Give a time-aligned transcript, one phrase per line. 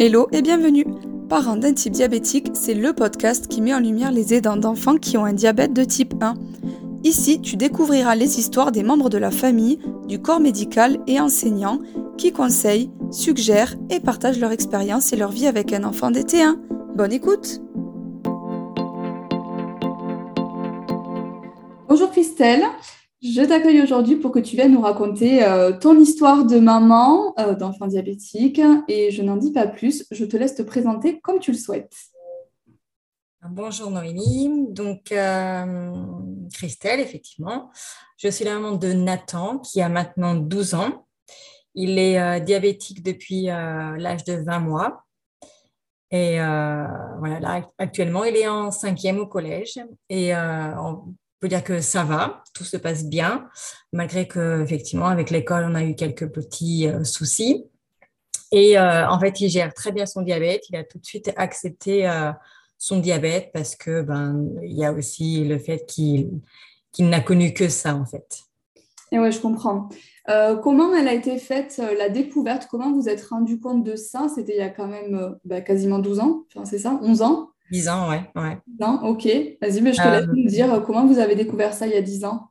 [0.00, 0.86] Hello et bienvenue
[1.28, 5.16] Parents d'un type diabétique, c'est le podcast qui met en lumière les aidants d'enfants qui
[5.16, 6.34] ont un diabète de type 1.
[7.02, 11.80] Ici, tu découvriras les histoires des membres de la famille, du corps médical et enseignants
[12.16, 16.58] qui conseillent, suggèrent et partagent leur expérience et leur vie avec un enfant DT1.
[16.94, 17.60] Bonne écoute
[21.88, 22.62] Bonjour Christelle,
[23.20, 27.54] je t'accueille aujourd'hui pour que tu viennes nous raconter euh, ton histoire de maman euh,
[27.54, 31.50] d'enfant diabétique et je n'en dis pas plus, je te laisse te présenter comme tu
[31.50, 31.94] le souhaites.
[33.42, 35.92] Bonjour Noémie, donc euh,
[36.52, 37.70] Christelle, effectivement.
[38.18, 41.06] Je suis la maman de Nathan qui a maintenant 12 ans.
[41.74, 45.04] Il est diabétique depuis l'âge de 20 mois.
[46.10, 49.78] Et voilà, là, actuellement, il est en cinquième au collège.
[50.08, 50.32] Et
[51.40, 53.48] peut dire que ça va, tout se passe bien,
[53.92, 57.66] malgré que effectivement avec l'école on a eu quelques petits euh, soucis.
[58.50, 60.64] Et euh, en fait, il gère très bien son diabète.
[60.70, 62.32] Il a tout de suite accepté euh,
[62.78, 66.40] son diabète parce que ben il y a aussi le fait qu'il
[66.98, 68.44] n'a connu que ça en fait.
[69.12, 69.88] Et ouais, je comprends.
[70.62, 72.68] comment elle a été faite la découverte?
[72.70, 74.28] Comment vous êtes rendu compte de ça?
[74.34, 76.98] C'était il y a quand même bah, quasiment 12 ans, enfin, c'est ça?
[77.02, 77.50] 11 ans?
[77.70, 78.22] 10 ans, ouais.
[78.34, 78.58] ouais.
[78.80, 79.26] Non, ok.
[79.60, 81.96] Vas-y, mais je te laisse euh, nous dire comment vous avez découvert ça il y
[81.96, 82.50] a 10 ans?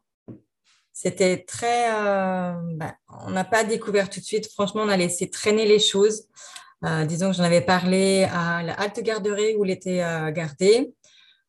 [0.94, 1.92] C'était très.
[1.92, 4.52] Euh, bah, on n'a pas découvert tout de suite.
[4.52, 6.28] Franchement, on a laissé traîner les choses.
[6.86, 9.98] Euh, disons que j'en avais parlé à la halte garderie où il était
[10.32, 10.94] gardé.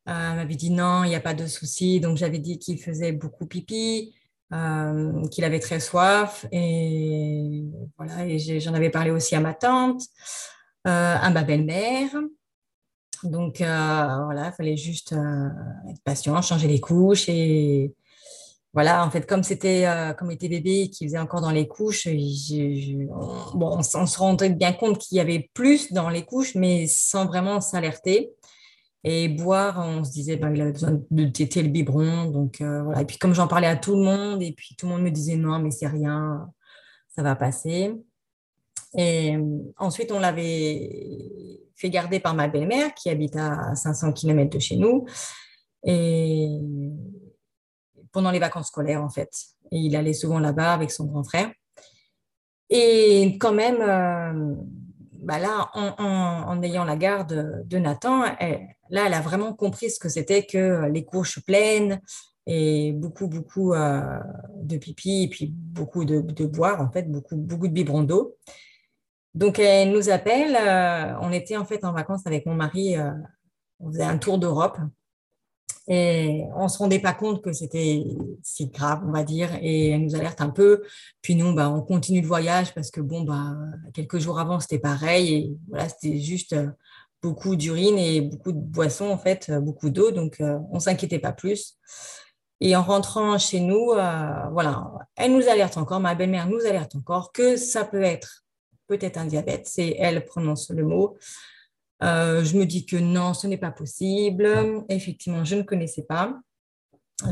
[0.07, 2.01] elle m'avait dit non, il n'y a pas de souci.
[2.01, 4.15] Donc, j'avais dit qu'il faisait beaucoup pipi,
[4.51, 6.47] qu'il avait très soif.
[6.53, 7.65] Et
[7.99, 10.03] voilà, et j'en avais parlé aussi à ma tante,
[10.85, 12.11] à ma belle-mère.
[13.25, 15.49] Donc, euh, voilà, il fallait juste euh,
[15.91, 17.29] être patient, changer les couches.
[17.29, 17.95] Et
[18.73, 23.79] voilà, en fait, comme c'était, euh, bébé qui faisait encore dans les couches, on, bon,
[23.79, 27.61] on, se rendait bien compte qu'il y avait plus dans les couches, mais sans vraiment
[27.61, 28.31] s'alerter.
[29.05, 32.27] Et boire, on se disait, ben, il avait besoin de téter le biberon.
[32.31, 32.61] Donc.
[32.61, 35.11] Et puis, comme j'en parlais à tout le monde, et puis tout le monde me
[35.11, 36.51] disait, non, mais c'est rien,
[37.15, 37.95] ça va passer.
[38.97, 39.37] Et
[39.77, 44.77] ensuite, on l'avait fait garder par ma belle-mère qui habite à 500 km de chez
[44.77, 45.07] nous.
[45.85, 46.49] Et
[48.13, 49.31] pendant les vacances scolaires, en fait.
[49.71, 51.51] Et il allait souvent là-bas avec son grand frère.
[52.71, 54.55] Et quand même, euh,
[55.21, 60.09] bah là, en, ayant la garde de Nathan, là, elle a vraiment compris ce que
[60.09, 62.01] c'était que les couches pleines
[62.47, 64.19] et beaucoup, beaucoup euh,
[64.57, 68.37] de pipi et puis beaucoup de, de, boire, en fait, beaucoup, beaucoup de biberons d'eau.
[69.39, 70.57] Donc, elle nous appelle.
[70.57, 72.97] Euh, on était en fait en vacances avec mon mari.
[72.97, 73.13] Euh,
[73.79, 74.79] on faisait un tour d'Europe.
[75.87, 78.03] Et on ne se rendait pas compte que c'était
[78.43, 79.51] si grave, on va dire.
[79.63, 80.83] Et elle nous alerte un peu.
[81.23, 83.55] Puis nous, bah, on continue le voyage parce que, bon, bah,
[83.95, 85.33] quelques jours avant, c'était pareil.
[85.33, 86.71] Et voilà, c'était juste euh,
[87.23, 90.11] beaucoup d'urine et beaucoup de boissons, en fait, beaucoup d'eau.
[90.11, 91.79] Donc, on ne s'inquiétait pas plus.
[92.61, 93.93] Et en rentrant chez nous,
[94.53, 98.45] voilà, elle nous alerte encore, ma belle-mère nous alerte encore que ça peut être
[98.89, 99.67] peut-être un diabète.
[99.67, 101.17] C'est elle prononce le mot.
[102.03, 104.85] Euh, je me dis que non, ce n'est pas possible.
[104.89, 106.39] Effectivement, je ne connaissais pas.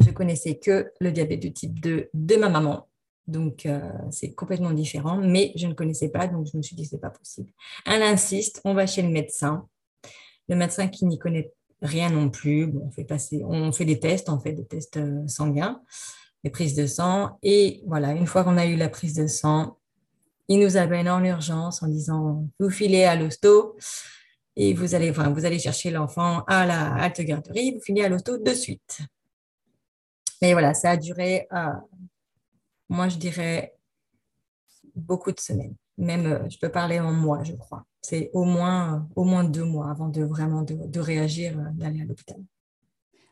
[0.01, 2.89] Je connaissais que le diabète de type 2 de ma maman.
[3.27, 3.81] Donc, euh,
[4.11, 7.11] c'est complètement différent, mais je ne connaissais pas, donc je me suis dit, c'est pas
[7.11, 7.51] possible.
[7.85, 9.67] Elle insiste, on va chez le médecin.
[10.49, 11.53] Le médecin qui n'y connaît
[11.83, 12.73] rien non plus.
[12.81, 15.81] on, fait passer, on fait des tests, on fait des tests euh, sanguins,
[16.45, 17.39] des prises de sang.
[17.43, 19.79] Et voilà, une fois qu'on a eu la prise de sang,
[20.49, 23.77] il nous amène en urgence en disant vous filez à l'hosto
[24.57, 28.09] et vous allez, enfin, vous allez chercher l'enfant à la halte garderie, vous filez à
[28.09, 29.01] l'hosto de suite.
[30.41, 31.73] Mais voilà, ça a duré, euh,
[32.89, 33.75] moi je dirais,
[34.95, 35.75] beaucoup de semaines.
[35.99, 37.85] Même, euh, je peux parler en mois, je crois.
[38.03, 42.05] C'est au moins, au moins deux mois avant de vraiment de, réagir, euh, d'aller à
[42.05, 42.39] l'hôpital.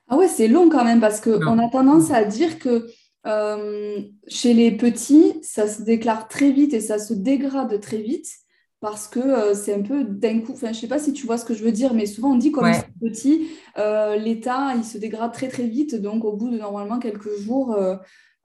[0.08, 2.86] Ah ouais, c'est long quand même parce qu'on a tendance à dire que
[3.26, 8.28] euh, chez les petits, ça se déclare très vite et ça se dégrade très vite
[8.80, 11.38] parce que euh, c'est un peu d'un coup, enfin je sais pas si tu vois
[11.38, 13.48] ce que je veux dire, mais souvent on dit comme c'est petit,
[13.78, 17.74] euh, l'état il se dégrade très très vite, donc au bout de normalement quelques jours,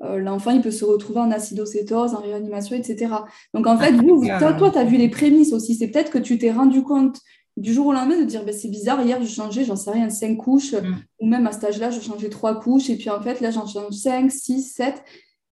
[0.02, 3.14] l'enfant il peut se retrouver en acidocétose, en réanimation, etc.
[3.54, 6.38] Donc en fait, vous, toi, tu as vu les prémices aussi, c'est peut-être que tu
[6.38, 7.20] t'es rendu compte
[7.60, 10.10] du jour au lendemain de dire ben, c'est bizarre, hier je changeais, j'en sais rien,
[10.10, 10.96] cinq couches, mm.
[11.20, 13.68] ou même à cet âge-là, je changeais trois couches, et puis en fait là j'en
[13.68, 15.04] change cinq, six, sept.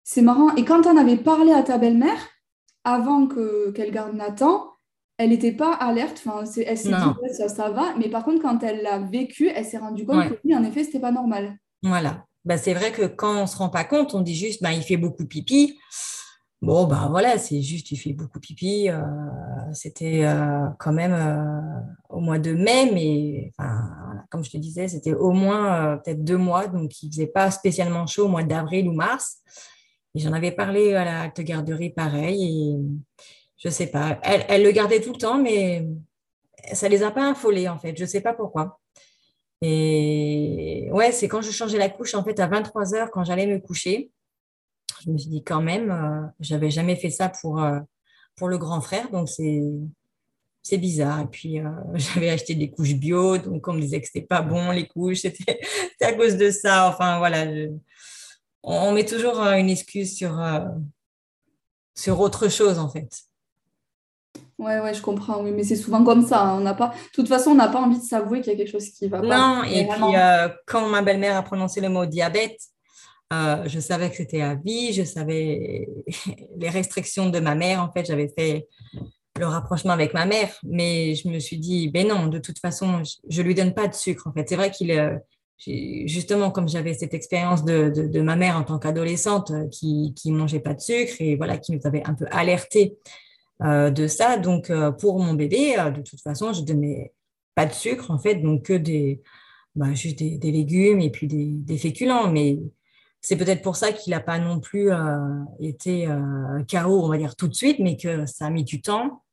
[0.03, 0.53] C'est marrant.
[0.55, 2.19] Et quand on avait parlé à ta belle-mère,
[2.83, 4.65] avant que, qu'elle garde Nathan,
[5.17, 8.61] elle n'était pas alerte, enfin, elle s'est dit ça, ça va, mais par contre quand
[8.63, 11.57] elle l'a vécu, elle s'est rendue compte que oui, en effet, c'était pas normal.
[11.81, 12.25] Voilà.
[12.45, 14.71] Ben, c'est vrai que quand on ne se rend pas compte, on dit juste ben,
[14.71, 15.79] il fait beaucoup pipi.
[16.63, 18.89] Bon, bah voilà, c'est juste, tu fais beaucoup pipi.
[18.89, 19.01] Euh,
[19.73, 23.51] c'était euh, quand même euh, au mois de mai, mais
[24.31, 27.51] comme je te disais, c'était au moins peut-être deux mois, donc il ne faisait pas
[27.51, 29.41] spécialement chaud au mois d'avril ou mars.
[30.15, 32.77] Et j'en avais parlé à la halte garderie, pareil, et
[33.57, 34.17] je ne sais pas.
[34.23, 35.85] Elle, elle, le gardait tout le temps, mais
[36.71, 37.97] ça ne les a pas affolés, en fait.
[37.97, 38.79] Je ne sais pas pourquoi.
[39.61, 43.47] Et ouais, c'est quand je changeais la couche, en fait, à 23 heures, quand j'allais
[43.47, 44.11] me coucher
[45.03, 47.79] je me suis dit quand même, euh, j'avais jamais fait ça pour, euh,
[48.35, 49.61] pour le grand frère, donc c'est
[50.65, 51.19] c'est bizarre.
[51.21, 54.41] Et puis, euh, j'avais acheté des couches bio, donc on me disait que c'était pas
[54.41, 55.59] bon les couches, c'était
[56.01, 56.87] à cause de ça.
[56.87, 57.45] Enfin, voilà,
[58.63, 60.41] on, met toujours une excuse sur,
[61.95, 63.09] sur autre chose, en fait.
[64.57, 66.41] Ouais, ouais, je comprends, oui, mais c'est souvent comme ça.
[66.41, 66.57] Hein.
[66.59, 68.57] On n'a pas, de toute façon, on n'a pas envie de s'avouer qu'il y a
[68.57, 69.27] quelque chose qui va pas.
[69.27, 72.57] Non, et puis quand ma belle-mère a prononcé le mot diabète,
[73.33, 75.87] euh, je savais que c'était à vie, je savais
[76.57, 77.81] les restrictions de ma mère.
[77.81, 78.67] En fait, j'avais fait
[79.39, 83.01] le rapprochement avec ma mère, mais je me suis dit, ben non, de toute façon,
[83.29, 84.27] je, ne lui donne pas de sucre.
[84.27, 85.17] En fait, c'est vrai qu'il, euh,
[85.57, 90.59] justement, comme j'avais cette expérience de, ma mère en tant qu'adolescente euh, qui, qui mangeait
[90.59, 92.97] pas de sucre et voilà, qui nous avait un peu alerté
[93.61, 94.37] de ça.
[94.37, 94.69] Donc,
[94.99, 97.13] pour mon bébé, de toute façon, je donnais
[97.55, 99.21] pas de sucre, en fait, donc que des,
[99.75, 102.59] bah, juste des, légumes et puis des, des féculents, mais
[103.23, 105.17] c'est peut-être pour ça qu'il n'a pas non plus euh,
[105.61, 108.81] été euh, KO, on va dire, tout de suite, mais que ça a mis du
[108.81, 109.23] temps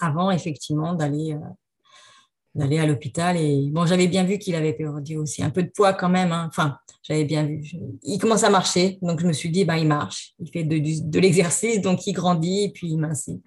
[0.00, 3.36] avant, effectivement, d'aller euh, à l'hôpital.
[3.36, 6.32] Et bon, j'avais bien vu qu'il avait perdu aussi un peu de poids quand même.
[6.32, 6.46] Hein.
[6.48, 7.62] Enfin, j'avais bien vu.
[8.02, 10.32] Il commence à marcher, donc je me suis dit, bah, il marche.
[10.38, 13.42] Il fait de, l'exercice, donc il grandit, puis il mincit.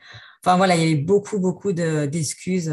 [0.46, 2.72] Enfin, voilà, il y avait beaucoup, beaucoup d'excuses.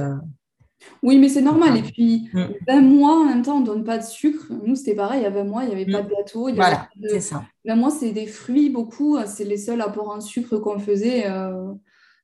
[1.03, 1.77] Oui, mais c'est normal.
[1.77, 2.85] Et puis, 20 mm.
[2.85, 4.47] mois, en même temps, on ne donne pas de sucre.
[4.65, 6.17] Nous, c'était pareil, il y a 20 mois, il n'y avait pas de mm.
[6.17, 6.55] gâteau.
[6.55, 7.45] voilà, c'est ça.
[7.67, 9.19] 20 mois, c'est des fruits, beaucoup.
[9.27, 11.27] C'est les seuls apports en sucre qu'on faisait.
[11.27, 11.73] Euh.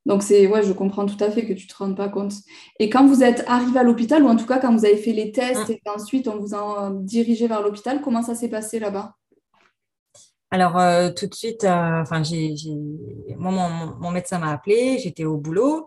[0.07, 2.33] Donc, c'est, ouais, je comprends tout à fait que tu ne te rendes pas compte.
[2.79, 5.13] Et quand vous êtes arrivé à l'hôpital, ou en tout cas, quand vous avez fait
[5.13, 9.15] les tests et qu'ensuite, on vous a dirigé vers l'hôpital, comment ça s'est passé là-bas?
[10.53, 12.55] Alors, euh, tout de suite, euh, enfin, j'ai,
[13.37, 15.87] mon, mon, médecin m'a appelé, j'étais au boulot.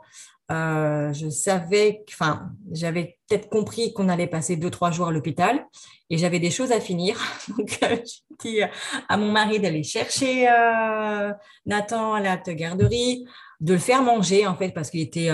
[0.52, 5.66] Euh, je savais, enfin, j'avais peut-être compris qu'on allait passer deux, trois jours à l'hôpital
[6.10, 7.18] et j'avais des choses à finir.
[7.58, 8.62] Donc, euh, j'ai dit
[9.08, 11.32] à mon mari d'aller chercher euh,
[11.66, 13.26] Nathan à la garderie,
[13.62, 15.30] de le faire manger, en fait, parce qu'il était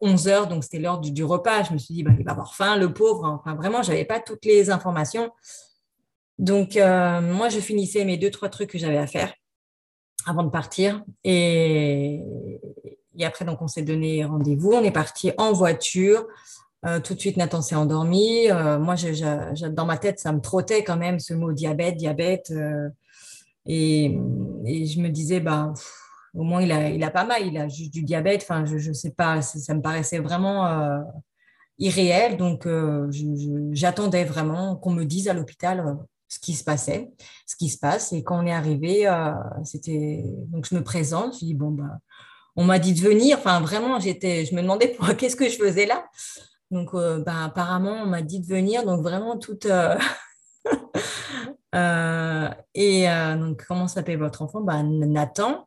[0.00, 1.62] 11 heures, donc c'était l'heure du, repas.
[1.62, 3.24] Je me suis dit, bah, il va avoir faim, le pauvre.
[3.24, 5.30] Enfin, vraiment, je n'avais pas toutes les informations.
[6.40, 9.32] Donc, moi, je finissais mes deux, trois trucs que j'avais à faire
[10.26, 11.04] avant de partir.
[11.22, 12.20] Et,
[13.20, 14.72] et après, donc, on s'est donné rendez-vous.
[14.72, 16.26] On est parti en voiture.
[16.86, 18.50] Euh, tout de suite, Nathan s'est endormi.
[18.50, 18.94] Euh, moi,
[19.72, 22.50] dans ma tête, ça me trottait quand même ce mot diabète, diabète.
[22.50, 22.88] Euh,
[23.66, 24.18] et,
[24.64, 25.74] je me disais, bah,
[26.32, 27.46] au moins, il a, il a pas mal.
[27.46, 28.40] Il a juste du diabète.
[28.42, 29.42] Enfin, je ne sais pas.
[29.42, 31.04] Ça me paraissait vraiment
[31.78, 32.38] irréel.
[32.38, 32.66] Donc,
[33.72, 37.10] j'attendais vraiment qu'on me dise à l'hôpital ce qui se passait,
[37.44, 38.14] ce qui se passe.
[38.14, 39.12] Et quand on est arrivé,
[39.64, 41.34] c'était donc je me présente.
[41.34, 41.98] Je dis bon bah
[42.56, 43.38] on m'a dit de venir.
[43.38, 46.04] Enfin, vraiment, j'étais, je me demandais qu'est-ce que je faisais là.
[46.70, 48.84] Donc, euh, bah, apparemment, on m'a dit de venir.
[48.84, 49.66] Donc, vraiment, toute.
[49.66, 49.96] Euh,
[51.74, 53.06] euh, et
[53.38, 54.60] donc, comment s'appelle votre enfant?
[54.60, 55.66] Bah, Nathan.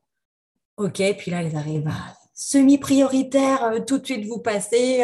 [0.77, 1.01] OK.
[1.17, 1.91] Puis là, ils arrivent
[2.33, 3.83] semi-prioritaire.
[3.85, 4.99] tout de suite, vous passez.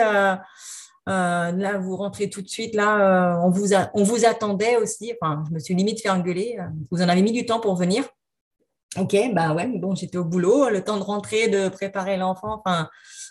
[1.05, 2.75] là, vous rentrez tout de suite.
[2.75, 5.13] Là, on, vous on vous attendait aussi.
[5.21, 6.57] Enfin, je me suis limite fait engueuler.
[6.91, 8.05] Vous en avez mis du temps pour venir.
[8.97, 12.89] Ok, bah ouais, bon, j'étais au boulot, le temps de rentrer, de préparer l'enfant, enfin,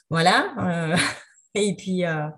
[0.08, 0.54] voilà.
[0.60, 0.96] Euh,
[1.54, 2.28] et puis, euh,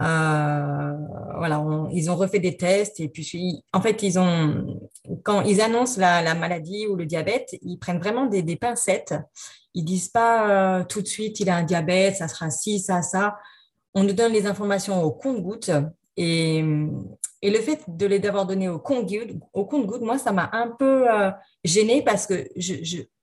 [0.00, 0.92] euh,
[1.36, 4.80] voilà, ils ont refait des tests et puis, en fait, ils ont,
[5.22, 9.14] quand ils annoncent la, maladie ou le diabète, ils prennent vraiment des, pincettes.
[9.74, 13.38] Ils disent pas tout de suite, il a un diabète, ça sera ci, ça, ça.
[13.94, 15.70] On nous donne les informations au compte-goutte
[16.16, 16.64] et,
[17.44, 21.06] et le fait de les d'avoir donné au compte-goutte, au moi, ça m'a un peu
[21.62, 22.48] gênée parce que,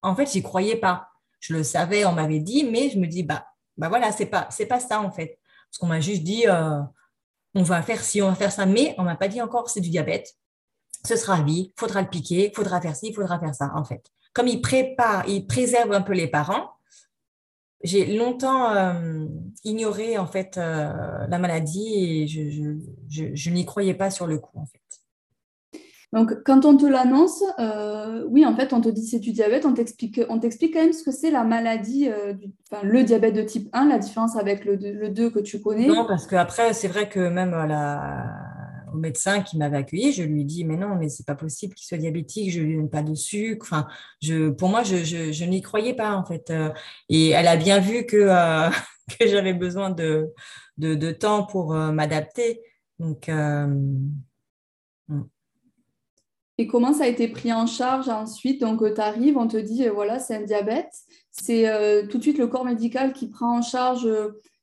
[0.04, 1.08] en fait, j'y croyais pas.
[1.40, 3.48] Je le savais, on m'avait dit, mais je me dis, bah,
[3.78, 5.40] bah voilà, c'est pas, c'est pas ça en fait.
[5.70, 6.82] Parce qu'on m'a juste dit, euh,
[7.56, 9.82] on va faire ci, on va faire ça, mais on m'a pas dit encore c'est
[9.82, 10.36] du diabète.
[11.04, 14.06] Ce sera à vie, faudra le piquer, faudra faire ci, faudra faire ça en fait.
[14.34, 16.70] Comme ils préparent, ils préservent un peu les parents.
[17.84, 19.26] J'ai longtemps euh,
[19.64, 20.92] ignoré en fait euh,
[21.28, 22.78] la maladie et je,
[23.10, 24.80] je, je n'y croyais pas sur le coup en fait.
[26.14, 29.66] Donc, quand on te l'annonce, euh, oui, en fait, on te dit c'est du diabète,
[29.66, 32.10] on t'explique, on t'explique quand même ce que c'est la maladie,
[32.70, 35.88] enfin, le diabète de type 1, la différence avec le, le 2 que tu connais.
[35.88, 38.26] Non, parce qu'après, c'est vrai que même la,
[38.94, 41.86] au médecin qui m'avait accueilli, je lui dis mais non, mais c'est pas possible qu'il
[41.86, 43.66] soit diabétique, je lui donne pas de sucre.
[43.66, 43.88] Enfin,
[44.22, 46.52] je, pour moi, je, je, n'y croyais pas en fait.
[47.10, 48.28] Et elle a bien vu que,
[49.20, 50.30] que j'avais besoin de,
[50.78, 52.62] de, temps pour m'adapter.
[53.00, 54.12] Donc, hmm.
[56.58, 58.62] et comment ça a été pris en charge ensuite?
[58.62, 60.94] Donc, tu arrives, on te dit, voilà, c'est un diabète.
[61.32, 64.08] C'est tout de suite le corps médical qui prend en charge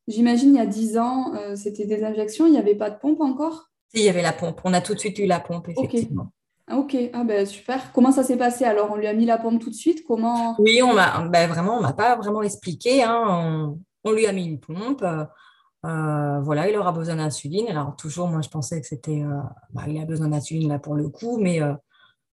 [0.08, 2.98] J'imagine, il y a 10 ans, euh, c'était des injections, il n'y avait pas de
[2.98, 3.67] pompe encore?
[3.94, 4.60] Il y avait la pompe.
[4.64, 6.32] On a tout de suite eu la pompe, effectivement.
[6.70, 7.92] Ok, ah, ben, super.
[7.92, 10.04] Comment ça s'est passé Alors, on lui a mis la pompe tout de suite?
[10.06, 10.54] Comment?
[10.58, 13.02] Oui, on m'a, ben, vraiment, on m'a pas vraiment expliqué.
[13.02, 13.74] Hein.
[14.04, 15.02] On, lui a mis une pompe.
[15.02, 17.68] Euh, voilà, il aura besoin d'insuline.
[17.68, 19.22] Alors, toujours, moi, je pensais que c'était.
[19.22, 19.40] Euh,
[19.70, 21.60] bah, il a besoin d'insuline là pour le coup, mais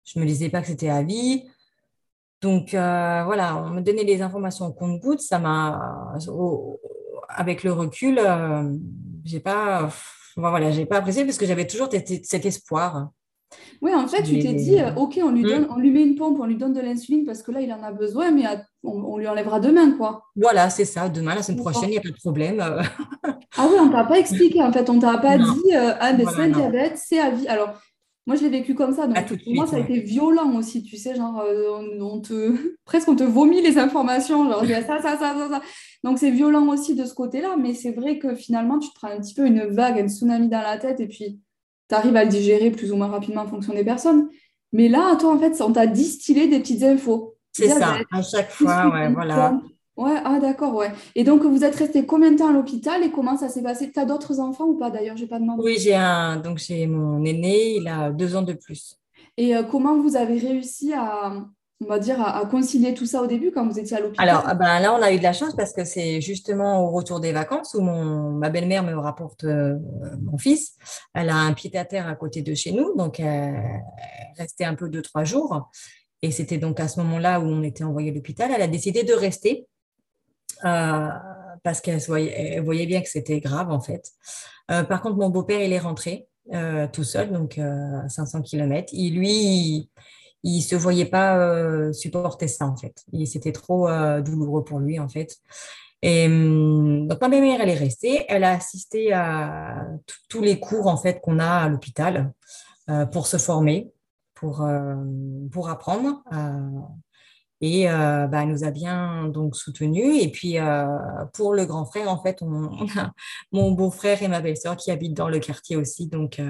[0.04, 1.48] je ne me disais pas que c'était à vie.
[2.42, 5.20] Donc, voilà, on me donnait les informations au compte-gouttes.
[5.20, 6.12] Ça m'a
[7.28, 8.74] avec le recul, euh,
[9.24, 9.90] j'ai pas,
[10.38, 13.10] voilà, j'ai pas apprécié parce que j'avais toujours cet espoir.
[13.80, 15.48] Oui, en fait, tu t'es dit, euh, ok, on lui, hmm.
[15.48, 17.72] donne, on lui met une pompe, on lui donne de l'insuline parce que là, il
[17.72, 18.44] en a besoin, mais
[18.82, 20.24] on, lui enlèvera demain, quoi.
[20.36, 21.08] Voilà, c'est ça.
[21.08, 22.60] Demain, la semaine prochaine, il n'y a pas de problème.
[23.56, 26.24] ah oui, on t'a pas expliqué, en fait, on t'a pas dit, euh, ah, mais
[26.24, 27.48] c'est un diabète, c'est à vie.
[27.48, 27.80] Alors,
[28.26, 29.06] moi, je l'ai vécu comme ça.
[29.06, 30.82] Donc, pour moi, ça a été violent aussi.
[30.82, 31.42] Tu sais, genre,
[32.00, 32.54] on, te...
[32.84, 34.50] presque on te vomit les informations.
[34.50, 35.62] Genre, il y a ça, ça, ça, ça, ça.
[36.04, 39.08] Donc c'est violent aussi de ce côté-là, mais c'est vrai que finalement, tu te prends
[39.08, 41.40] un petit peu une vague, un tsunami dans la tête, et puis
[41.88, 44.28] tu arrives à le digérer plus ou moins rapidement en fonction des personnes.
[44.72, 47.34] Mais là, toi, en fait, on t'a distillé des petites infos.
[47.52, 49.58] C'est ça, à chaque fois, ouais, voilà.
[49.96, 50.92] Ouais, ah d'accord, ouais.
[51.16, 53.90] Et donc, vous êtes resté combien de temps à l'hôpital et comment ça s'est passé?
[53.90, 55.16] Tu as d'autres enfants ou pas d'ailleurs?
[55.16, 55.60] J'ai pas demandé.
[55.64, 58.96] Oui, j'ai un, donc j'ai mon aîné, il a deux ans de plus.
[59.36, 61.32] Et euh, comment vous avez réussi à,
[61.80, 64.42] on va dire, à, concilier tout ça au début quand vous étiez à l'hôpital Alors,
[64.46, 67.20] ah ben, là, on a eu de la chance parce que c'est justement au retour
[67.20, 69.76] des vacances où mon, ma belle-mère me rapporte euh,
[70.20, 70.74] mon fils.
[71.14, 73.84] Elle a un pied-à-terre à côté de chez nous, donc elle
[74.36, 75.70] restait un peu deux, trois jours.
[76.20, 78.50] Et c'était donc à ce moment-là où on était envoyé à l'hôpital.
[78.52, 79.68] Elle a décidé de rester
[80.64, 81.08] euh,
[81.62, 84.10] parce qu'elle voyait, bien que c'était grave, en fait.
[84.72, 86.26] Euh, par contre, mon beau-père, il est rentré
[86.92, 88.88] tout seul, donc à 500 km.
[88.94, 89.90] Il, lui,
[90.44, 93.04] se voyait pas euh, supporter ça en fait.
[93.26, 95.36] C'était trop euh, douloureux pour lui en fait.
[96.02, 98.24] Et hum, donc ma mère elle est restée.
[98.28, 99.86] Elle a assisté à
[100.28, 102.32] tous les cours en fait qu'on a à l'hôpital
[102.90, 103.90] euh, pour se former,
[104.34, 104.66] pour
[105.50, 106.22] pour apprendre.
[107.60, 110.22] et bah, elle nous a bien donc soutenus.
[110.22, 110.56] Et puis
[111.34, 112.40] pour le grand frère, en fait,
[113.52, 116.06] mon beau-frère et ma belle-sœur qui habitent dans le quartier aussi.
[116.06, 116.40] Donc,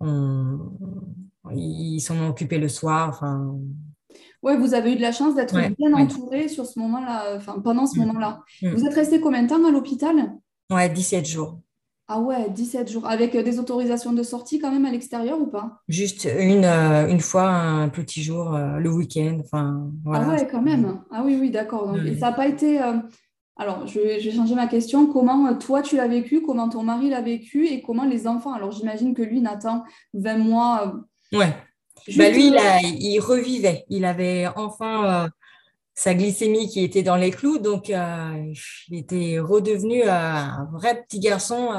[0.00, 0.58] on,
[1.54, 3.08] ils sont occupés le soir.
[3.08, 3.56] Enfin...
[4.42, 7.86] Ouais, vous avez eu de la chance d'être bien entouré sur ce moment-là, enfin pendant
[7.86, 8.06] ce mm.
[8.06, 8.40] moment-là.
[8.62, 8.74] Mm.
[8.74, 10.32] Vous êtes resté combien de temps à l'hôpital?
[10.70, 11.60] Ouais, 17 jours.
[12.12, 13.06] Ah ouais, 17 jours.
[13.06, 15.80] Avec euh, des autorisations de sortie quand même à l'extérieur ou pas?
[15.86, 19.38] Juste une, euh, une fois, un petit jour, euh, le week-end.
[19.38, 20.26] Enfin, voilà.
[20.26, 21.02] Ah ouais, quand même.
[21.12, 21.96] Ah oui, oui, d'accord.
[22.04, 22.80] Et ça n'a pas été.
[23.56, 25.06] Alors, je vais, changer ma question.
[25.06, 26.42] Comment toi, tu l'as vécu?
[26.42, 27.68] Comment ton mari l'a vécu?
[27.68, 28.54] Et comment les enfants?
[28.54, 31.54] Alors, j'imagine que lui, Nathan, 20 mois, Ouais.
[32.16, 32.52] Bah lui,
[32.98, 33.84] il, revivait.
[33.88, 35.28] Il avait enfin euh,
[35.94, 38.52] sa glycémie qui était dans les clous, donc euh,
[38.88, 41.70] il était redevenu euh, un vrai petit garçon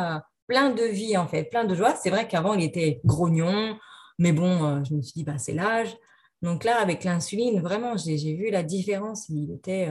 [0.48, 1.96] plein de vie en fait, plein de joie.
[1.96, 3.78] C'est vrai qu'avant il était grognon,
[4.20, 5.96] mais bon, je me suis dit bah c'est l'âge.
[6.42, 9.30] Donc là, avec l'insuline, vraiment, j'ai vu la différence.
[9.30, 9.90] Il était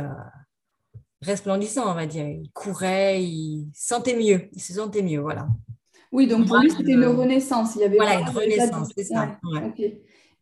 [1.22, 2.26] resplendissant, on va dire.
[2.26, 5.46] Il courait, il sentait mieux, il se sentait mieux, voilà.
[6.12, 7.76] Oui, donc pour lui, c'était une renaissance.
[7.76, 9.38] Il y avait voilà, une renaissance, c'est ça.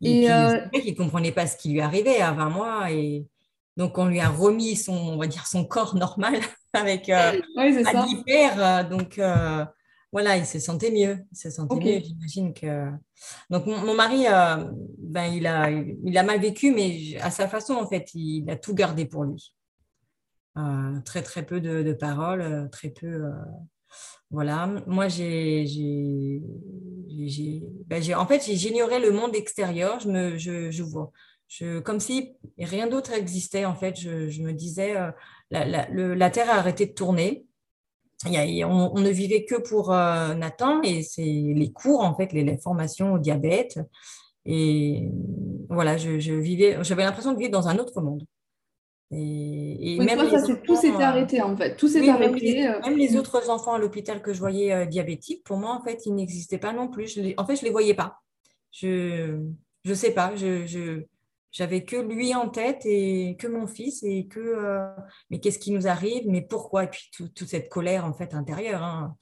[0.01, 0.59] Et, euh...
[0.73, 2.91] il ne comprenait pas ce qui lui arrivait à 20 mois.
[2.91, 3.27] Et
[3.77, 6.39] donc, on lui a remis son, on va dire, son corps normal
[6.73, 8.53] avec euh, oui, hyper.
[8.57, 9.65] Euh, donc, euh,
[10.11, 11.19] voilà, il se sentait mieux.
[11.31, 12.89] Il se sentait mieux, j'imagine que.
[13.49, 14.65] Donc, mon, mari, euh,
[14.97, 18.55] ben, il, a, il a mal vécu, mais à sa façon, en fait, il a
[18.55, 19.53] tout gardé pour lui.
[21.05, 23.31] très, très peu de, de paroles, très peu
[24.31, 25.65] voilà, moi j'ai,
[27.87, 29.99] ben, en fait j'ignorais le monde extérieur.
[29.99, 31.11] Je me, je, je vois,
[31.47, 33.65] je, comme si rien d'autre existait.
[33.65, 35.11] En fait, je, je me disais euh,
[35.49, 37.45] la, la, la, Terre a arrêté de tourner.
[38.25, 42.33] Il on, on, ne vivait que pour euh, Nathan et c'est les cours en fait,
[42.33, 43.79] les, les, formations au diabète.
[44.45, 45.09] Et
[45.69, 48.23] voilà, je, je vivais, j'avais l'impression de vivre dans un autre monde.
[49.11, 50.19] Et, même
[50.63, 51.75] tout s'était euh, arrêté en fait.
[51.75, 52.67] Tout s'est arrêté.
[52.67, 52.79] Euh.
[52.81, 56.05] Même les, autres enfants à l'hôpital que je voyais euh, diabétiques, pour moi en fait,
[56.05, 57.07] ils n'existaient pas non plus.
[57.15, 58.19] Je en fait, je les voyais pas.
[58.71, 59.39] Je
[59.83, 60.35] je sais pas.
[60.35, 61.05] Je, je
[61.51, 64.93] j'avais que lui en tête et que mon fils et que
[65.31, 66.27] mais qu'est-ce qui nous arrive?
[66.27, 66.83] Mais pourquoi?
[66.83, 68.83] Et puis toute cette colère en fait intérieure.
[68.83, 69.15] Hein.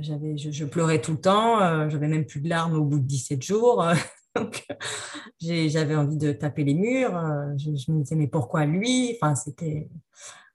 [0.00, 3.42] j'avais, je, pleurais tout le temps, j'avais même plus de larmes au bout de 17
[3.42, 3.82] jours.
[4.36, 4.66] Donc,
[5.40, 7.12] j'avais envie de taper les murs.
[7.58, 9.16] Je, me disais, mais pourquoi lui?
[9.20, 9.88] Enfin, c'était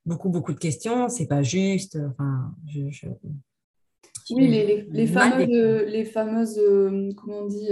[0.06, 1.10] beaucoup, beaucoup de questions.
[1.10, 1.98] C'est pas juste.
[2.12, 3.08] Enfin, je,
[4.32, 6.60] oui, les, les, fameuses, les fameuses,
[7.16, 7.70] comment on dit,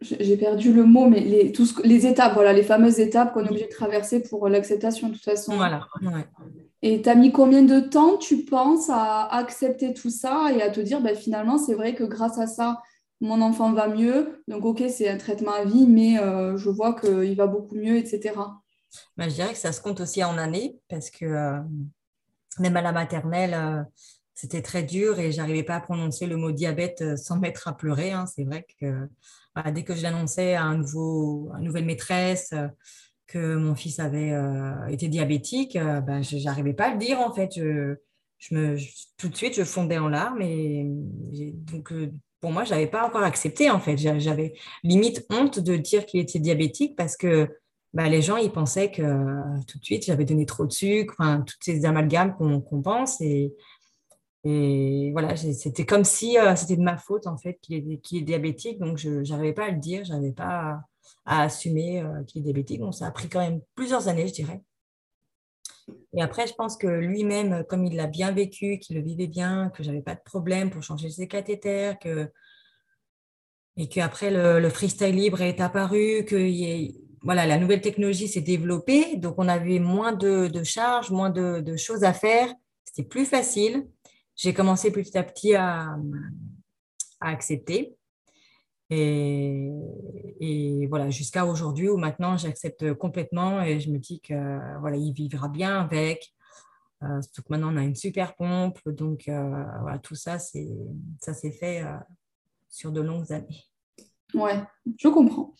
[0.00, 3.48] j'ai perdu le mot, mais les, tout les étapes, voilà, les fameuses étapes qu'on est
[3.48, 5.56] obligé de traverser pour l'acceptation de toute façon.
[5.56, 5.86] Voilà.
[6.82, 10.70] Et tu as mis combien de temps, tu penses, à accepter tout ça et à
[10.70, 12.82] te dire, ben, finalement, c'est vrai que grâce à ça,
[13.20, 14.42] mon enfant va mieux.
[14.48, 17.96] Donc, OK, c'est un traitement à vie, mais euh, je vois qu'il va beaucoup mieux,
[17.96, 18.34] etc.
[19.16, 21.60] Ben, je dirais que ça se compte aussi en années, parce que euh,
[22.58, 23.82] même à la maternelle, euh,
[24.34, 28.12] c'était très dur et j'arrivais pas à prononcer le mot diabète sans mettre à pleurer.
[28.12, 28.26] Hein.
[28.26, 29.08] C'est vrai que
[29.70, 32.52] dès que je l'annonçais à, un nouveau, une nouvelle maîtresse
[33.26, 34.34] que mon fils avait
[34.90, 37.52] été diabétique, ben, je n'arrivais pas à le dire en fait.
[37.54, 38.76] Je me,
[39.16, 41.94] tout de suite, je fondais en larmes et donc
[42.40, 43.96] pour moi, je n'avais pas encore accepté en fait.
[43.96, 47.48] J'avais limite honte de dire qu'il était diabétique parce que
[47.96, 49.02] bah, les gens, ils pensaient que
[49.66, 53.22] tout de suite, j'avais donné trop de sucre, enfin, toutes ces amalgames qu'on pense.
[53.22, 53.54] Et,
[55.12, 58.78] voilà, c'était comme si euh, c'était de ma faute en fait qu'il est, diabétique.
[58.78, 60.80] Donc, je n'arrivais pas à le dire, je n'avais pas
[61.24, 62.80] à, assumer euh, qu'il est diabétique.
[62.80, 64.60] Donc, ça a pris quand même plusieurs années, je dirais.
[66.16, 69.70] Et après, je pense que lui-même, comme il l'a bien vécu, qu'il le vivait bien,
[69.70, 71.96] que j'avais pas de problème pour changer ses cathéters,
[73.76, 76.36] et qu'après le, le freestyle libre est apparu, que
[77.26, 82.04] voilà, la nouvelle technologie s'est développée, donc on avait moins de, charges, moins de, choses
[82.04, 83.88] à faire, c'était plus facile.
[84.36, 85.96] J'ai commencé petit à petit à
[87.20, 87.95] accepter.
[88.90, 95.12] Et, voilà, jusqu'à aujourd'hui où maintenant j'accepte complètement et je me dis que voilà, il
[95.12, 96.32] vivra bien avec.
[97.02, 100.66] Euh, surtout que maintenant on a une super pompe, donc euh, voilà, tout ça, c'est
[101.20, 101.92] ça s'est fait euh,
[102.70, 103.64] sur de longues années.
[104.34, 104.62] Ouais,
[104.98, 105.54] je comprends.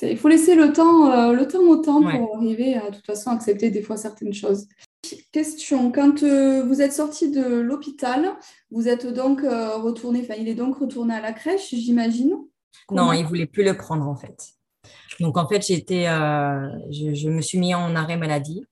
[0.00, 3.30] Il faut laisser le temps, le temps au temps pour arriver à de toute façon
[3.30, 4.68] accepter des fois certaines choses.
[5.32, 8.36] Question, quand vous êtes sorti de l'hôpital,
[8.70, 12.36] vous êtes donc retourné, enfin il est donc retourné à la crèche, j'imagine?
[12.90, 14.58] Non, il voulait plus le prendre en fait.
[15.20, 18.64] Donc en fait, j'étais, euh, je, me suis mis en arrêt maladie.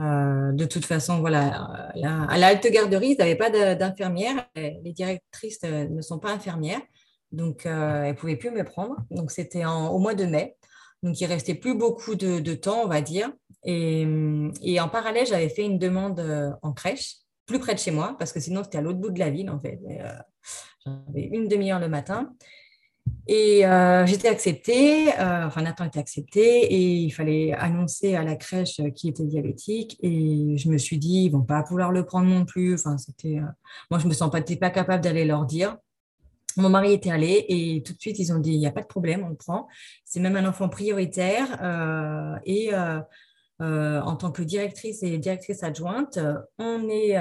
[0.00, 1.92] Euh, de toute façon, voilà,
[2.28, 4.48] à la halte garderie, ils n'avaient pas d'infirmière.
[4.54, 6.80] Les directrices euh, ne sont pas infirmières,
[7.32, 8.96] donc elles ne pouvaient plus me prendre.
[9.10, 10.56] Donc c'était au mois de mai.
[11.02, 13.30] Donc il restait plus beaucoup de, temps, on va dire.
[13.64, 14.06] Et,
[14.62, 18.32] et en parallèle, j'avais fait une demande en crèche, plus près de chez moi, parce
[18.32, 19.78] que sinon c'était à l'autre bout de la ville en fait.
[20.84, 22.32] J'avais une demi-heure le matin.
[23.30, 28.36] Et euh, j'étais acceptée, euh, enfin Nathan était accepté et il fallait annoncer à la
[28.36, 29.98] crèche qui était diabétique.
[30.02, 32.74] Et je me suis dit, ils vont pas pouvoir le prendre non plus.
[32.74, 33.40] Enfin, euh,
[33.90, 35.76] moi, je me sens pas, pas capable d'aller leur dire.
[36.56, 38.80] Mon mari était allé et tout de suite, ils ont dit, il n'y a pas
[38.80, 39.68] de problème, on le prend.
[40.06, 41.60] C'est même un enfant prioritaire.
[42.46, 42.70] et
[43.60, 46.18] en tant que directrice et directrice adjointe,
[46.58, 47.16] on est,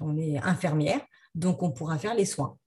[0.00, 1.00] on est infirmière,
[1.34, 2.58] donc on pourra faire les soins.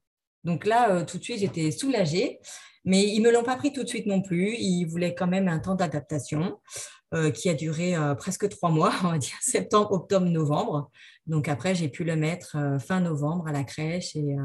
[0.43, 2.39] Donc là, euh, tout de suite, j'étais soulagée.
[2.85, 4.55] Mais ils ne me l'ont pas pris tout de suite non plus.
[4.57, 6.59] Ils voulaient quand même un temps d'adaptation
[7.13, 10.91] euh, qui a duré euh, presque trois mois, on va dire septembre, octobre, novembre.
[11.25, 14.35] Donc après, j'ai pu le mettre fin novembre à la crèche et,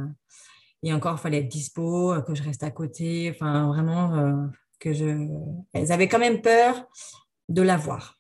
[0.85, 3.33] et encore, il fallait être dispo, que je reste à côté.
[3.35, 5.27] Enfin, vraiment, que je.
[5.73, 6.87] Elles avaient quand même peur
[7.49, 8.18] de l'avoir.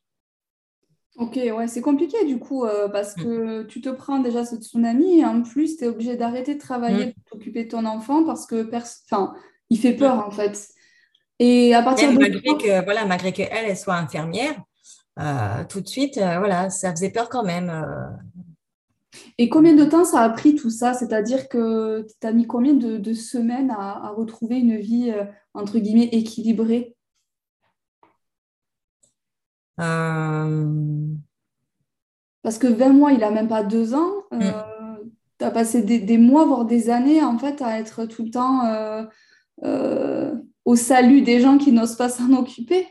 [1.18, 3.22] Ok, ouais, c'est compliqué du coup, euh, parce mm.
[3.24, 6.60] que tu te prends déjà ce tsunami et en plus, tu es obligé d'arrêter de
[6.60, 7.12] travailler mm.
[7.12, 9.34] pour t'occuper de ton enfant parce que enfin,
[9.68, 10.68] il fait peur en fait.
[11.40, 12.18] Et à partir de.
[12.18, 14.62] Malgré que, voilà, malgré qu'elle, elle soit infirmière,
[15.18, 17.72] euh, tout de suite, euh, voilà, ça faisait peur quand même.
[19.38, 20.94] Et combien de temps ça a pris tout ça?
[20.94, 25.12] C'est-à-dire que tu as mis combien de, semaines à, à, retrouver une vie,
[25.52, 26.94] entre guillemets, équilibrée?
[32.42, 34.10] Parce que 20 mois, il n'a même pas deux ans.
[34.32, 35.10] Euh, mm.
[35.38, 38.64] Tu as passé des, mois, voire des années, en fait, à être tout le temps
[39.62, 42.88] euh, au salut des gens qui n'osent pas s'en occuper.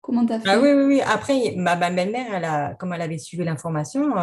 [0.00, 1.00] Comment tu as fait ah, oui, oui, oui.
[1.00, 4.14] Après, ma, belle-mère, elle comme elle avait suivi l'information,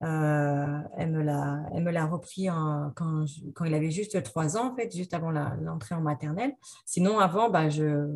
[0.00, 5.30] elle me l'a repris quand, quand, il avait juste trois ans, en fait, juste avant
[5.30, 6.54] l'entrée en maternelle.
[6.84, 8.08] Sinon, avant, bah, je,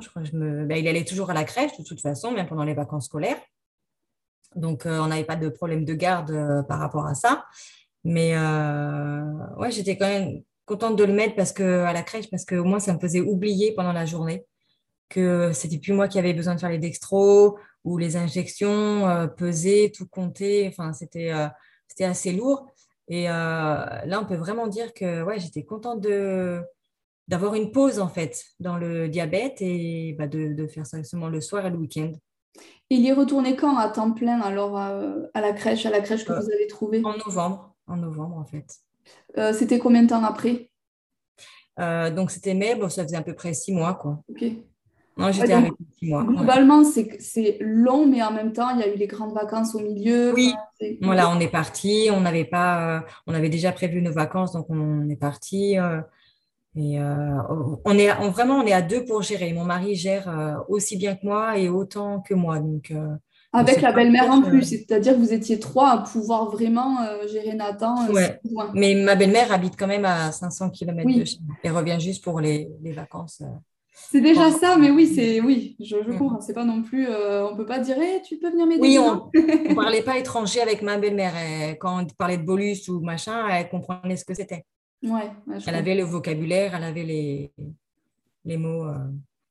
[0.00, 0.66] je crois je me...
[0.66, 3.40] Ben, il allait toujours à la crèche de toute façon, même pendant les vacances scolaires.
[4.54, 7.46] Donc, euh, on n'avait pas de problème de garde euh, par rapport à ça.
[8.04, 9.22] Mais euh,
[9.56, 12.64] ouais, j'étais quand même contente de le mettre parce que, à la crèche parce qu'au
[12.64, 14.44] moins, ça me faisait oublier pendant la journée
[15.08, 19.90] que c'était plus moi qui avais besoin de faire les dextros ou les injections, peser,
[19.90, 20.68] tout compter.
[20.68, 21.32] Enfin, c'était
[21.86, 22.70] c'était assez lourd.
[23.08, 26.62] Et là, on peut vraiment dire que ouais, j'étais contente de,
[27.28, 31.40] d'avoir une pause en fait dans le diabète et bah, de, faire ça seulement le
[31.40, 32.12] soir et le week-end.
[32.90, 36.24] Il y est retourné quand à temps plein alors à, la crèche, à la crèche
[36.24, 37.02] que vous avez trouvée?
[37.04, 38.66] En novembre, en novembre en fait.
[39.52, 40.70] c'était combien de temps après?
[41.78, 44.22] Donc c'était mai, bon, ça faisait à peu près six mois quoi.
[44.30, 44.44] Ok.
[45.18, 46.22] Moi, j'étais arrêtée six mois.
[46.22, 49.80] Globalement, c'est long, mais en même temps, il y a eu les grandes vacances au
[49.80, 50.32] milieu.
[50.32, 50.54] Oui,
[51.02, 52.08] voilà, on est parti.
[52.12, 55.76] On n'avait pas, euh, on avait déjà prévu nos vacances, donc on est parti.
[56.76, 59.52] Euh, et euh, on est vraiment, on est à deux pour gérer.
[59.52, 62.58] Mon mari gère aussi bien que moi et autant que moi.
[62.58, 62.92] Donc,
[63.52, 67.94] avec la belle-mère en plus, c'est-à-dire que vous étiez trois à pouvoir vraiment gérer Nathan.
[68.74, 72.40] Mais ma belle-mère habite quand même à 500 km de chez Elle revient juste pour
[72.40, 73.42] les, les vacances.
[74.10, 76.40] C'est déjà ça, mais oui, c'est oui, je, je comprends.
[76.40, 78.80] C'est pas non plus, euh, on peut pas dire, hey, tu peux venir m'aider.
[78.80, 81.34] Oui, on, ne parlait pas étranger avec ma belle-mère.
[81.80, 84.64] Quand on parlait de bolus ou machin, elle comprenait ce que c'était.
[85.02, 85.30] Ouais,
[85.66, 87.52] elle avait le vocabulaire, elle avait les,
[88.44, 88.84] les mots.
[88.84, 88.96] Euh.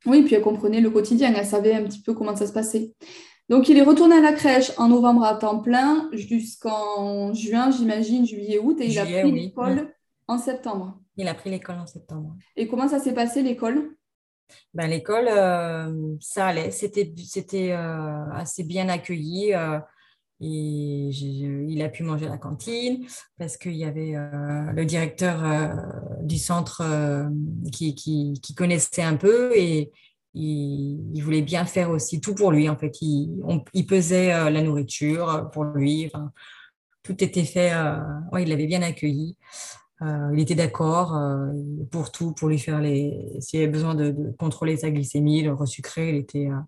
[0.06, 2.94] Oui, puis elle comprenait le quotidien, elle savait un petit peu comment ça se passait.
[3.50, 8.26] Donc, il est retourné à la crèche en novembre à temps plein jusqu'en juin, j'imagine,
[8.26, 9.94] juillet, août, et il a pris l'école
[10.28, 11.00] en septembre.
[11.16, 12.36] Il a pris l'école en septembre.
[12.58, 13.96] Et comment ça s'est passé l'école?
[14.74, 19.54] Ben, l'école, euh, ça allait, c'était, c'était euh, assez bien accueilli.
[20.42, 23.06] Euh, et il a pu manger à la cantine
[23.38, 25.44] parce qu'il y avait le directeur
[26.22, 26.84] du centre
[27.72, 29.92] qui, qui, connaissait un peu et
[30.36, 32.70] il, voulait bien faire aussi tout pour lui.
[32.70, 36.12] En fait, il, pesait la nourriture pour lui.
[37.02, 37.72] Tout était fait.
[38.38, 39.38] Il l'avait bien accueilli.
[40.04, 41.52] Euh, il était d'accord euh,
[41.90, 43.38] pour tout, pour lui faire les.
[43.40, 46.60] S'il avait besoin de, contrôler sa glycémie, le resucrer, il était euh,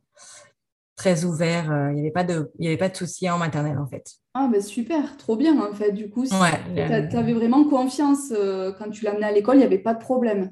[1.00, 1.66] très ouvert.
[1.92, 4.16] il n'y avait pas de, il y avait pas de soucis en maternelle en fait.
[4.34, 5.94] Ah ben super, trop bien en fait.
[5.94, 8.34] Du coup, tu avais vraiment confiance
[8.78, 10.52] quand tu l'amenais à l'école, il n'y avait pas de problème.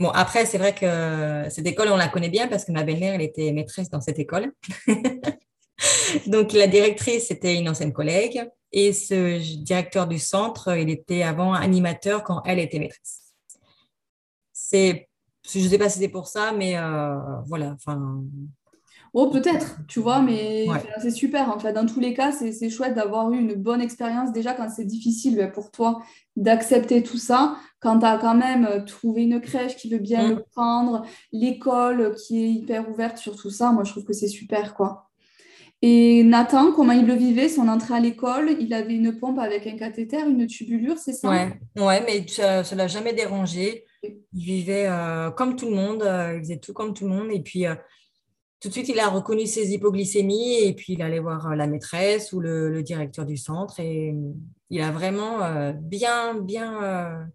[0.00, 3.12] Bon, après, c'est vrai que cette école, on la connaît bien parce que ma belle-mère,
[3.14, 4.50] elle était maîtresse dans cette école.
[6.26, 8.48] Donc, la directrice, c'était une ancienne collègue.
[8.72, 13.34] Et ce directeur du centre, il était avant animateur quand elle était maîtresse.
[14.54, 15.10] C'est,
[15.46, 17.74] je ne sais pas si c'est pour ça, mais euh, voilà.
[17.74, 18.22] Enfin.
[19.12, 20.66] Oh, peut-être, tu vois, mais
[21.00, 21.50] c'est super.
[21.50, 24.68] En fait, dans tous les cas, c'est chouette d'avoir eu une bonne expérience déjà quand
[24.68, 26.00] c'est difficile ben, pour toi
[26.36, 27.56] d'accepter tout ça.
[27.80, 30.30] Quand tu as quand même trouvé une crèche qui veut bien mm.
[30.30, 34.28] le prendre, l'école qui est hyper ouverte sur tout ça, moi, je trouve que c'est
[34.28, 35.10] super, quoi.
[35.82, 38.54] Et Nathan, comment il le vivait, son entrée à l'école?
[38.60, 41.30] Il avait une pompe avec un cathéter, une tubulure, c'est ça?
[41.30, 41.58] Ouais.
[41.82, 43.86] ouais, mais ça ne l'a jamais dérangé.
[44.02, 47.28] Il vivait euh, comme tout le monde, euh, il faisait tout comme tout le monde.
[47.32, 47.74] Et puis, euh,
[48.60, 52.32] tout de suite, il a reconnu ses hypoglycémies et puis il allait voir la maîtresse
[52.32, 53.80] ou le, le directeur du centre.
[53.80, 54.14] Et
[54.68, 57.26] il a vraiment bien, bien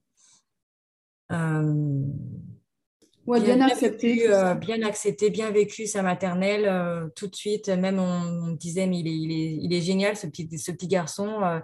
[3.33, 4.31] bien, accepté.
[4.31, 7.69] Euh, bien accepté, bien vécu sa maternelle euh, tout de suite.
[7.69, 10.87] Même on, disait, mais il est, il, est, il est, génial, ce petit, ce petit
[10.87, 11.43] garçon.
[11.43, 11.59] Euh,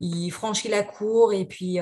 [0.00, 1.78] il franchit la cour et puis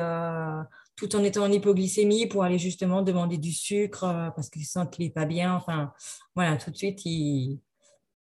[0.98, 5.04] tout en étant en hypoglycémie pour aller justement demander du sucre parce qu'il sent qu'il
[5.04, 5.54] n'est pas bien.
[5.54, 5.92] Enfin,
[6.34, 7.60] voilà, tout de suite, il,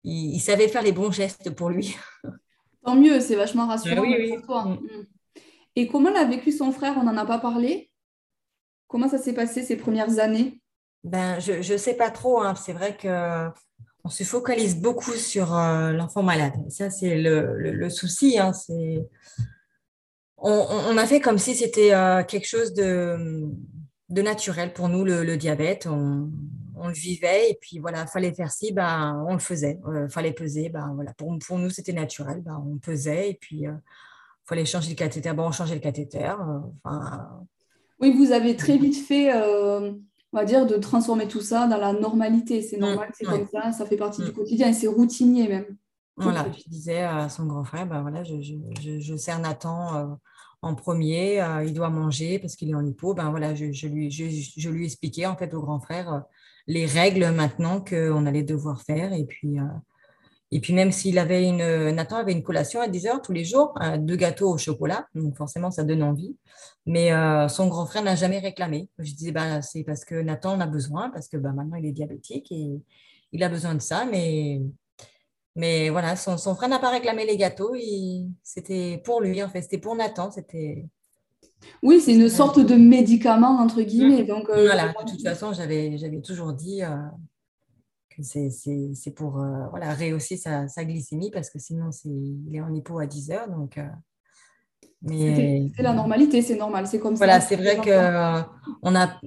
[0.04, 1.96] il, savait faire les bons gestes pour lui.
[2.84, 4.64] Tant mieux, c'est vachement rassurant pour toi.
[4.64, 4.74] Mm.
[4.74, 5.06] Mm.
[5.76, 6.96] Et comment l'a vécu son frère?
[6.96, 7.90] On n'en a pas parlé
[8.86, 10.62] Comment ça s'est passé ces premières années?
[11.04, 12.40] Ben, Je ne sais pas trop.
[12.40, 12.54] Hein.
[12.54, 13.48] C'est vrai que
[14.04, 16.54] on se focalise beaucoup sur euh, l'enfant malade.
[16.70, 18.38] Ça, c'est le, le, souci.
[18.38, 18.52] Hein.
[18.52, 19.06] C'est...
[20.38, 23.48] On, on, a fait comme si c'était euh, quelque chose de,
[24.08, 25.86] de, naturel pour nous, le, diabète.
[25.86, 26.30] On,
[26.76, 29.80] on, le vivait et puis voilà, fallait faire ci, ben, on le faisait.
[29.86, 31.12] Euh, fallait peser, ben, voilà.
[31.14, 32.40] pour, pour nous, c'était naturel.
[32.42, 33.80] Ben, on pesait et puis il
[34.44, 35.32] fallait changer le cathéter.
[35.32, 36.30] Bon, on changeait le cathéter.
[36.84, 37.46] Enfin,
[38.00, 39.32] oui, vous avez très vite fait
[40.32, 42.62] on va dire, de transformer tout ça dans la normalité.
[42.62, 44.34] C'est mm, normal, c'est comme ça, ça fait partie du mm.
[44.34, 45.76] quotidien et c'est routinier même.
[46.20, 50.06] Voilà, je disais à son grand frère, ben voilà, je, je, je, sers Nathan euh,
[50.62, 53.14] en premier, euh, il doit manger parce qu'il est en hypo.
[53.14, 56.20] Ben voilà, je, lui, je, lui expliquais en fait au grand frère euh,
[56.66, 59.56] les règles maintenant qu'on allait devoir faire et puis
[60.50, 63.44] et puis même s'il avait une, Nathan avait une collation à 10 heures tous les
[63.44, 66.36] jours, deux gâteaux au chocolat, donc forcément ça donne envie.
[66.86, 67.10] Mais
[67.48, 68.88] son grand frère n'a jamais réclamé.
[68.98, 71.86] Je disais, bah, c'est parce que Nathan en a besoin, parce que bah, maintenant il
[71.86, 72.80] est diabétique et
[73.32, 74.06] il a besoin de ça.
[74.06, 74.62] Mais,
[75.58, 77.74] mais voilà, son, son frère n'a pas réclamé les gâteaux.
[78.44, 80.30] C'était pour lui, en fait, c'était pour Nathan.
[80.30, 80.86] C'était.
[81.82, 84.22] Oui, c'est une sorte de médicament, entre guillemets.
[84.22, 86.82] Donc, euh, voilà, de toute façon, j'avais toujours dit,
[88.22, 93.00] c'est pour euh, voilà, rehausser sa, sa, glycémie parce que sinon, il est en hypo
[93.00, 93.48] à 10 heures.
[93.48, 93.88] Donc, euh,
[95.02, 95.72] Mais...
[95.74, 97.24] C'est la normalité, c'est normal, c'est comme ça.
[97.24, 99.20] Voilà, c'est vrai qu'on n'a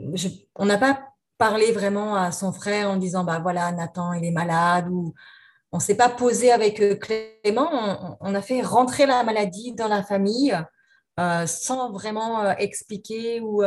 [0.56, 4.32] on n'a pas parlé vraiment à son frère en disant, bah voilà, Nathan, il est
[4.32, 5.13] malade, ou
[5.71, 10.03] on ne s'est pas posé avec Clément, on, a fait rentrer la maladie dans la
[10.03, 10.53] famille
[11.45, 13.63] sans vraiment expliquer ou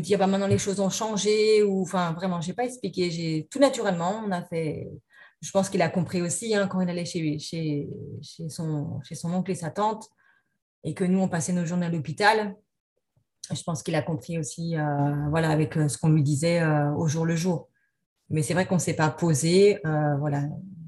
[0.00, 3.48] dire bah, maintenant les choses ont changé, ou enfin vraiment, je n'ai pas expliqué, j'ai
[3.50, 4.88] tout naturellement, on a fait,
[5.40, 7.88] je pense qu'il a compris aussi hein, quand il allait chez, chez,
[8.22, 10.08] chez, son, chez son oncle et sa tante,
[10.84, 12.54] et que nous, on passait nos journées à l'hôpital.
[13.52, 16.90] Je pense qu'il a compris aussi, euh, voilà, avec euh, ce qu'on lui disait euh,
[16.92, 17.68] au jour le jour.
[18.28, 20.42] Mais c'est vrai qu'on ne s'est pas posé, voilà,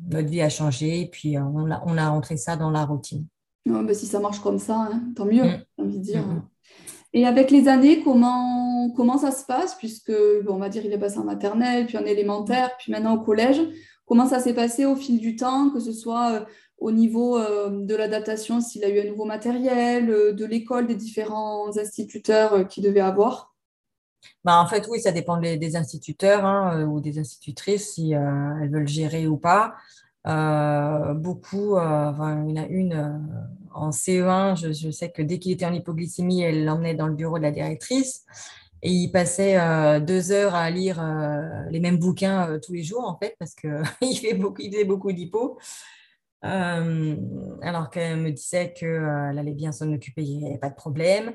[0.09, 3.27] notre vie a changé, et puis on, a, on a rentré ça dans la routine.
[3.66, 5.64] bah, si ça marche comme ça, hein, tant mieux, mm.
[5.77, 6.25] j'ai envie de dire.
[7.14, 9.75] Et avec les années, comment, comment ça se passe?
[9.77, 10.12] Puisque,
[10.44, 13.21] bon, on va dire, il est passé en maternelle, puis en élémentaire, puis maintenant au
[13.21, 13.61] collège.
[14.05, 16.44] Comment ça s'est passé au fil du temps, que ce soit euh,
[16.79, 20.97] au niveau euh, de l'adaptation, s'il a eu un nouveau matériel, euh, de l'école, des
[20.97, 23.55] différents instituteurs qu'il devait avoir?
[24.44, 28.88] Bah, en fait, oui, ça dépend des, instituteurs hein, ou des institutrices si elles veulent
[28.88, 29.74] gérer ou pas.
[30.24, 35.66] beaucoup, enfin, il y en a une en CE1, je, sais que dès qu'il était
[35.66, 38.24] en hypoglycémie, elle l'emmenait dans le bureau de la directrice.
[38.83, 42.85] Et il passait euh, deux heures à lire euh, les mêmes bouquins euh, tous les
[42.85, 43.70] jours, en fait, parce qu'il
[44.38, 45.59] beaucoup, faisait beaucoup d'hypo.
[46.42, 51.35] alors qu'elle me disait qu'elle allait bien s'en occuper, il n'y avait pas de problème.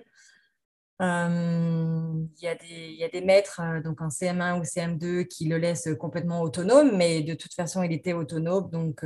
[1.00, 5.58] Il, y a des, y a des maîtres donc en CM1 ou CM2 qui le
[5.58, 9.04] laissent complètement autonome, mais de toute façon, il était autonome, donc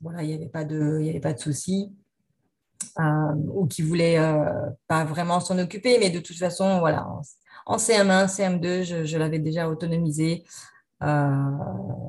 [0.00, 1.92] voilà, il n'y avait pas de, y de souci.
[2.98, 4.18] ou qui voulait
[4.86, 7.06] pas vraiment s'en occuper, mais de toute façon, voilà,
[7.66, 10.44] en CM1, CM2, je, l'avais déjà autonomisé.
[11.02, 11.30] Euh,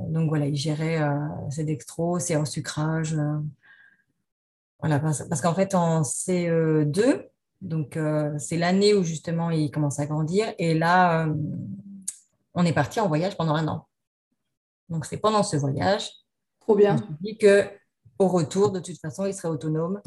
[0.10, 1.18] donc voilà, il gérait euh,
[1.50, 3.14] ses dextros, ses sucrage.
[3.14, 3.40] Euh,
[4.80, 7.28] voilà, parce, qu'en fait, en CE2,
[7.62, 7.98] donc
[8.38, 10.54] c'est l'année où justement il commence à grandir.
[10.58, 11.28] Et là,
[12.54, 13.88] on est parti en voyage pendant un an.
[14.90, 16.10] Donc c'est pendant ce voyage.
[16.60, 16.98] Trop bien.
[16.98, 17.70] Je me dit que
[18.20, 20.02] au retour, de toute façon, il serait autonome,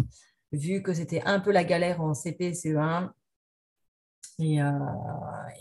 [0.52, 3.10] vu que c'était un peu la galère en CP, CE1.
[4.38, 4.70] Et, euh,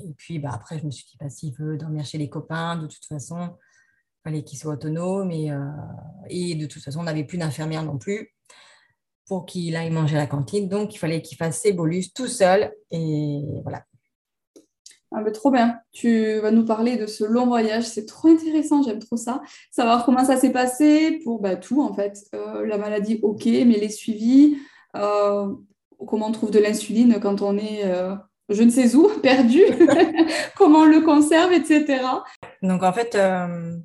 [0.04, 2.78] et puis bah, après, je me suis dit, bah, s'il veut dormir chez les copains,
[2.78, 3.58] de toute façon,
[4.20, 5.32] il fallait qu'il soit autonome.
[5.32, 5.66] Et, euh,
[6.30, 8.34] et, de toute façon, on n'avait plus d'infirmière non plus
[9.28, 10.68] pour qu'il aille manger à la cantine.
[10.68, 12.72] Donc, il fallait qu'il fasse ses bolus tout seul.
[12.92, 13.84] Et voilà.
[15.12, 15.80] Ah, mais trop bien.
[15.92, 17.84] Tu vas nous parler de ce long voyage.
[17.84, 18.82] C'est trop intéressant.
[18.84, 19.42] J'aime trop ça.
[19.72, 22.18] Savoir comment ça s'est passé pour bah, tout, en fait.
[22.34, 24.58] Euh, la maladie, OK, mais les suivis.
[24.94, 27.84] comment on trouve de l'insuline quand on est
[28.50, 29.64] je ne sais où, perdu,
[30.58, 32.04] comment on le conserve, etc.
[32.62, 33.78] Donc en fait, euh,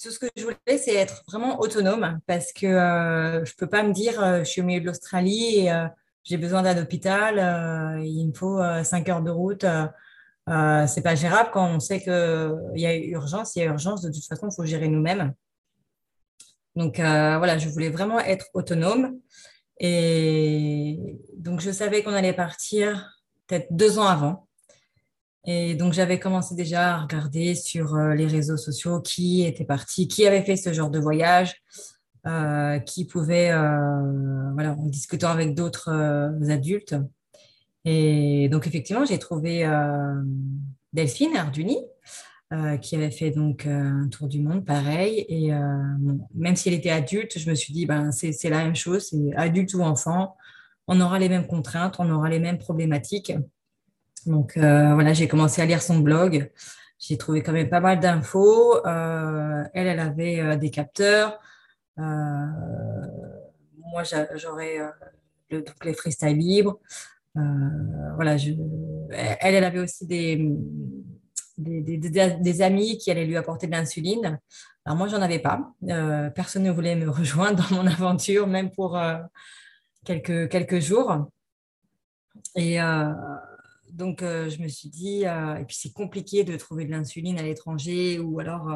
[0.00, 3.66] tout ce que je voulais, c'est être vraiment autonome parce que euh, je ne peux
[3.66, 5.72] pas me dire, euh, je suis au milieu de l'Australie et
[6.24, 9.64] j'ai besoin d'un hôpital, il me faut 5 heures de route.
[10.46, 13.56] c'est pas gérable quand on sait qu'il y a urgence.
[13.56, 15.32] Il y a urgence, de toute façon, il faut gérer nous-mêmes.
[16.76, 19.18] Donc voilà, je voulais vraiment être autonome.
[19.80, 24.46] Et donc, je savais qu'on allait partir peut-être deux ans avant.
[25.44, 30.06] Et donc, j'avais commencé déjà à regarder sur euh, les réseaux sociaux qui était parti,
[30.06, 31.56] qui avait fait ce genre de voyage,
[32.26, 35.90] euh, qui pouvait, euh, voilà, en discutant avec d'autres
[36.48, 36.94] adultes.
[37.84, 39.68] Et donc, effectivement, j'ai trouvé
[40.92, 41.78] Delphine Arduni,
[42.80, 45.26] qui avait fait donc un tour du monde, pareil.
[45.28, 45.50] Et
[46.32, 49.34] même si elle était adulte, je me suis dit, ben, c'est la même chose, c'est
[49.36, 50.36] adulte ou enfant
[50.88, 53.32] on aura les mêmes contraintes, on aura les mêmes problématiques.
[54.26, 56.50] Donc euh, voilà, j'ai commencé à lire son blog.
[56.98, 58.86] J'ai trouvé quand même pas mal d'infos.
[58.86, 61.40] Euh, elle, elle avait euh, des capteurs.
[61.96, 62.42] moi,
[64.36, 64.78] j'aurais
[65.50, 66.78] le, les freestyle libres.
[67.34, 70.48] voilà, elle, elle avait aussi des,
[71.58, 74.38] des, amis qui allaient lui apporter de l'insuline.
[74.84, 75.74] Alors moi, j'en avais pas.
[76.34, 78.98] personne ne voulait me rejoindre dans mon aventure, même pour
[80.04, 81.26] quelques, quelques jours.
[82.54, 82.78] Et
[83.92, 87.38] donc, euh, je me suis dit, euh, et puis c'est compliqué de trouver de l'insuline
[87.38, 88.68] à l'étranger ou alors,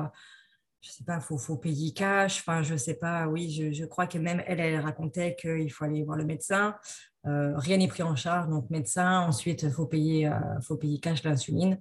[0.80, 2.40] je ne sais pas, il faut, faut, payer cash.
[2.40, 5.72] Enfin, je ne sais pas, oui, je, je, crois que même elle, elle racontait qu'il
[5.72, 6.76] faut aller voir le médecin.
[7.24, 9.20] rien n'est pris en charge, donc médecin.
[9.20, 10.30] Ensuite, il faut, payer,
[10.62, 11.80] faut payer cash l'insuline.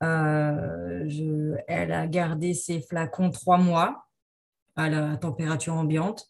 [0.00, 4.04] elle a gardé ses flacons trois mois
[4.76, 6.28] à la température ambiante.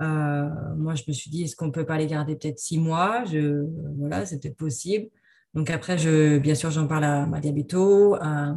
[0.00, 2.78] Euh, moi, je me suis dit, est-ce qu'on ne peut pas les garder peut-être six
[2.78, 3.24] mois?
[3.24, 3.66] Je,
[3.98, 5.08] Voilà, c'était possible.
[5.54, 8.56] Donc après, je, bien sûr, j'en parle à ma diabéto, à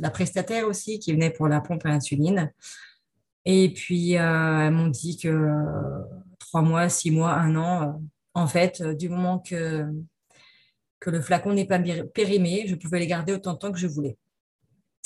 [0.00, 2.52] la prestataire aussi qui venait pour la pompe à insuline.
[3.44, 5.50] Et puis, euh, elles m'ont dit que
[6.38, 7.92] trois mois, six mois, un an, euh,
[8.34, 9.86] en fait, du moment que,
[11.00, 11.80] que le flacon n'est pas
[12.14, 14.16] périmé, je pouvais les garder autant de temps que je voulais.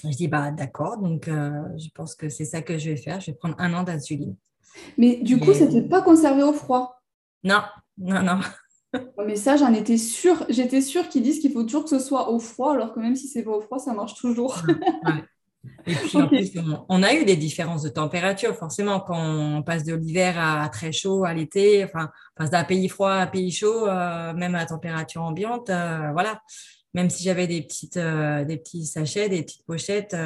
[0.04, 3.20] Je dis, bah, d'accord, donc je pense que c'est ça que je vais faire.
[3.20, 4.34] Je vais prendre un an d'insuline.
[4.98, 7.00] Mais du coup, ça n'était pas conservé au froid?
[7.44, 7.62] Non,
[7.98, 8.40] non, non.
[9.26, 10.44] Mais ça, j'en étais sûre.
[10.48, 13.16] J'étais sûre qu'ils disent qu'il faut toujours que ce soit au froid, alors que même
[13.16, 14.62] si c'est pas au froid, ça marche toujours.
[15.86, 16.50] Et puis en plus,
[16.88, 20.92] on, a eu des différences de température, forcément, quand on passe de l'hiver à, très
[20.92, 24.54] chaud, à l'été, enfin, on passe d'un pays froid à un pays chaud, euh, même
[24.54, 26.40] à température ambiante, euh, voilà.
[26.94, 30.16] Même si j'avais des petites, euh, des petits sachets, des petites pochettes,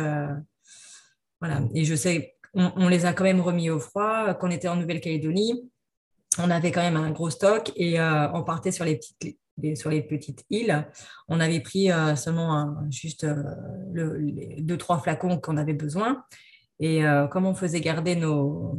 [1.41, 1.61] voilà.
[1.75, 4.35] Et je sais, on, on, les a quand même remis au froid.
[4.35, 5.71] Quand on était en Nouvelle-Calédonie,
[6.39, 9.39] on avait quand même un gros stock et on partait sur les petites
[9.75, 10.87] sur les petites îles,
[11.29, 16.25] on avait pris euh, seulement juste euh, les deux, trois flacons qu'on avait besoin.
[16.79, 18.79] Et euh, comme on faisait garder nos,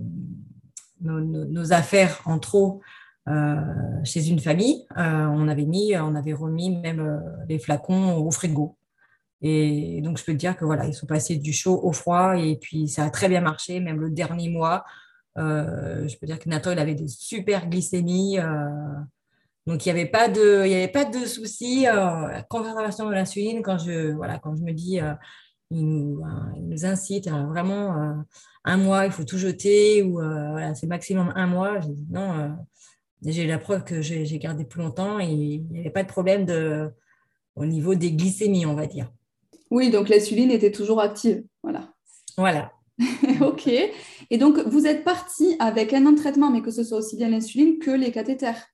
[1.02, 2.82] nos, affaires en trop
[4.06, 8.78] chez une famille, on avait mis, on avait remis même les flacons au frigo.
[9.42, 12.38] Et donc, je peux te dire que voilà, ils sont passés du chaud au froid
[12.38, 14.86] et puis ça a très bien marché, même le dernier mois.
[15.38, 18.40] Je peux dire que Nathan, il avait des super glycémies.
[19.68, 21.84] Donc, il n'y avait pas de, il y avait pas de souci.
[21.84, 25.14] la conservation de l'insuline, quand je, voilà, quand je me dis, euh,
[25.72, 28.14] il, nous, euh, incite à vraiment euh,
[28.64, 31.82] un mois, il faut tout jeter, ou voilà, c'est maximum un mois.
[31.82, 32.56] J'ai dit non,
[33.26, 36.46] j'ai la preuve que j'ai gardé plus longtemps et il n'y avait pas de problème
[36.46, 36.90] de,
[37.56, 39.12] au niveau des glycémies, on va dire.
[39.70, 41.44] Oui, donc l'insuline était toujours active.
[41.62, 41.90] Voilà.
[42.38, 42.72] Voilà.
[43.42, 43.68] ok.
[44.30, 47.16] Et donc, vous êtes parti avec un an de traitement, mais que ce soit aussi
[47.16, 48.68] bien l'insuline que les cathéters.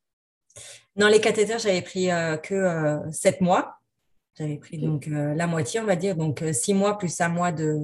[0.95, 3.77] Dans les cathéters, j'avais pris euh, que euh, sept mois.
[4.37, 7.51] J'avais pris donc euh, la moitié, on va dire, donc six mois plus un mois
[7.51, 7.79] de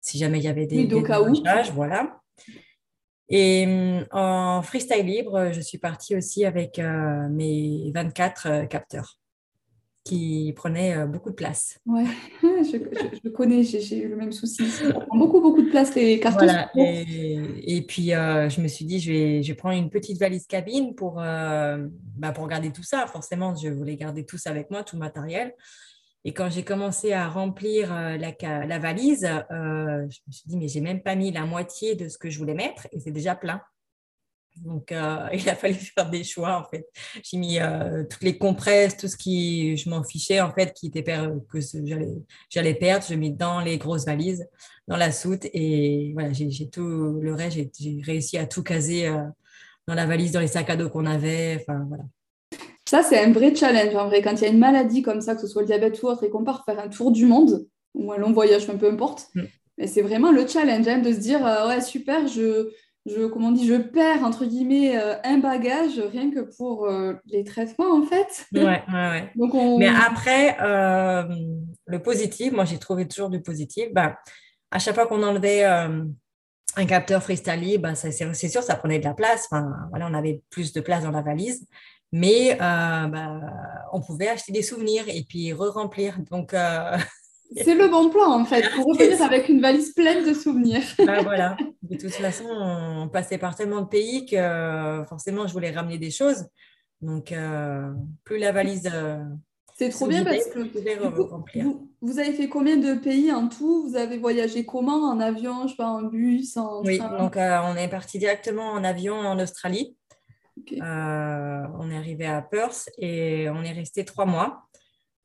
[0.00, 1.42] si jamais il y avait des, oui,
[1.74, 2.20] voilà.
[3.30, 3.66] Et
[4.10, 9.18] en freestyle libre, je suis partie aussi avec mes 24 capteurs
[10.04, 11.80] qui prenait euh, beaucoup de place.
[11.86, 12.04] Ouais,
[12.42, 14.68] je, connais, j'ai eu le même souci.
[14.68, 16.46] Ça prend beaucoup, beaucoup de place les cartons.
[16.76, 20.46] et, puis, euh, je me suis dit, je vais, je vais prendre une petite valise
[20.46, 23.06] cabine pour, euh, bah, pour garder tout ça.
[23.06, 25.54] Forcément, je voulais garder tout ça avec moi, tout le matériel.
[26.26, 28.32] Et quand j'ai commencé à remplir la,
[28.66, 32.16] la valise, je me suis dit, mais j'ai même pas mis la moitié de ce
[32.16, 33.60] que je voulais mettre et c'est déjà plein.
[34.56, 36.86] Donc, euh, il a fallu faire des choix, en fait.
[37.22, 40.86] J'ai mis euh, toutes les compresses, tout ce qui, je m'en fichais, en fait, qui
[40.86, 41.58] était que
[42.50, 43.04] j'allais perdre.
[43.08, 44.46] Je mis dans les grosses valises,
[44.88, 45.46] dans la soute.
[45.52, 49.22] Et voilà, j'ai tout le reste, j'ai réussi à tout caser euh,
[49.86, 51.58] dans la valise, dans les sacs à dos qu'on avait.
[51.60, 52.04] Enfin, voilà.
[52.86, 54.22] Ça, c'est un vrai challenge, en vrai.
[54.22, 56.22] Quand il y a une maladie comme ça, que ce soit le diabète ou autre,
[56.22, 59.42] et qu'on part faire un tour du monde, ou un long voyage, peu importe, mm.
[59.78, 62.70] mais c'est vraiment le challenge hein, de se dire, ouais, super, je
[63.06, 67.14] je, comment on dit, je perds entre guillemets euh, un bagage rien que pour euh,
[67.26, 68.46] les traitements en fait.
[68.52, 71.24] Ouais, ouais, Donc Mais après, euh,
[71.86, 73.88] le positif, moi j'ai trouvé toujours du positif.
[73.92, 74.16] Bah,
[74.70, 78.10] à chaque fois qu'on enlevait un capteur freestyle, bah, c'est
[78.48, 79.46] sûr, ça prenait de la place.
[79.50, 81.66] Enfin, voilà, on avait plus de place dans la valise.
[82.10, 83.40] Mais bah,
[83.92, 86.18] on pouvait acheter des souvenirs et puis re-remplir.
[86.30, 86.54] Donc,
[87.56, 90.82] C'est le bon plan en fait, pour revenir avec une valise pleine de souvenirs.
[90.98, 91.56] Bah, voilà.
[91.82, 96.10] De toute façon, on passait par tellement de pays que forcément, je voulais ramener des
[96.10, 96.46] choses.
[97.04, 97.92] Donc, euh,
[98.24, 98.90] plus la valise.
[98.92, 99.22] Euh,
[99.76, 100.60] c'est trop bien parce que
[102.00, 103.88] vous, avez fait combien de pays en tout?
[103.88, 105.10] Vous avez voyagé comment?
[105.10, 108.70] En avion, je sais pas, en bus en Oui, donc euh, on est parti directement
[108.70, 109.96] en avion en Australie.
[110.80, 114.62] on est arrivé à Perth et on est resté trois mois.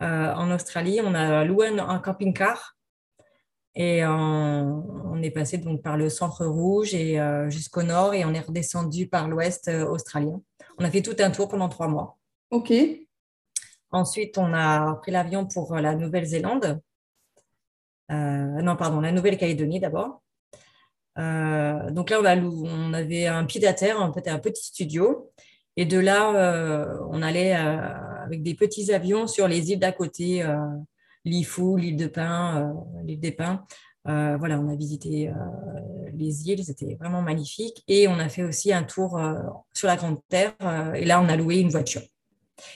[0.01, 2.77] Euh, en Australie, on a loué un, camping-car
[3.75, 8.33] et on, est passé donc par le centre rouge et euh, jusqu'au nord et on
[8.33, 10.41] est redescendu par l'ouest euh, australien.
[10.77, 12.17] On a fait tout un tour pendant trois mois.
[12.51, 12.71] Ok.
[13.91, 16.79] Ensuite, on a pris l'avion pour la Nouvelle-Zélande.
[18.09, 20.21] non, pardon, la Nouvelle-Calédonie d'abord.
[21.17, 25.31] donc là, on, on, avait un pied à terre, un, un petit studio.
[25.75, 27.55] Et de là, on allait
[28.29, 30.55] avec des petits avions sur les îles d'à côté, euh,
[31.25, 33.65] Lifou, l'île de Pin, euh, l'île des Pins.
[34.07, 35.31] Euh, voilà, on a visité
[36.13, 37.83] les îles, c'était vraiment magnifique.
[37.87, 39.19] Et on a fait aussi un tour
[39.73, 40.53] sur la Grande Terre.
[40.95, 42.01] et là, on a loué une voiture.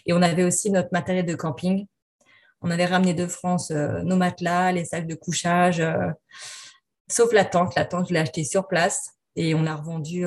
[0.05, 1.87] Et on avait aussi notre matériel de camping.
[2.61, 5.81] On avait ramené de France nos matelas, les sacs de couchage,
[7.07, 7.75] sauf la tente.
[7.75, 10.25] La tente, je l'ai achetée sur place et on l'a revendue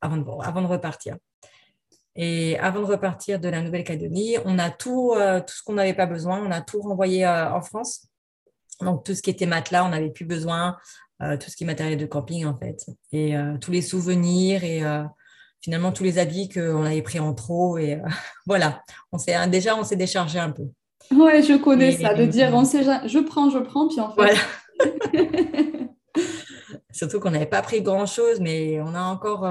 [0.00, 1.16] avant, avant de repartir.
[2.22, 5.94] Et avant de repartir de la Nouvelle-Calédonie, on a tout, euh, tout ce qu'on n'avait
[5.94, 8.08] pas besoin, on a tout renvoyé euh, en France.
[8.82, 10.76] Donc, tout ce qui était matelas, on n'avait plus besoin,
[11.22, 12.84] euh, tout ce qui est matériel de camping, en fait.
[13.12, 14.82] Et tous les souvenirs et
[15.62, 17.78] finalement tous les habits qu'on avait pris en trop.
[17.78, 17.98] Et
[18.46, 20.64] voilà, on s'est, déjà, on s'est déchargé un peu.
[21.12, 24.16] Ouais, je connais ça, de dire on sait, je prends, je prends, puis en fait.
[24.16, 24.38] Voilà.
[26.92, 29.48] Surtout qu'on n'avait pas pris grand-chose, mais on a encore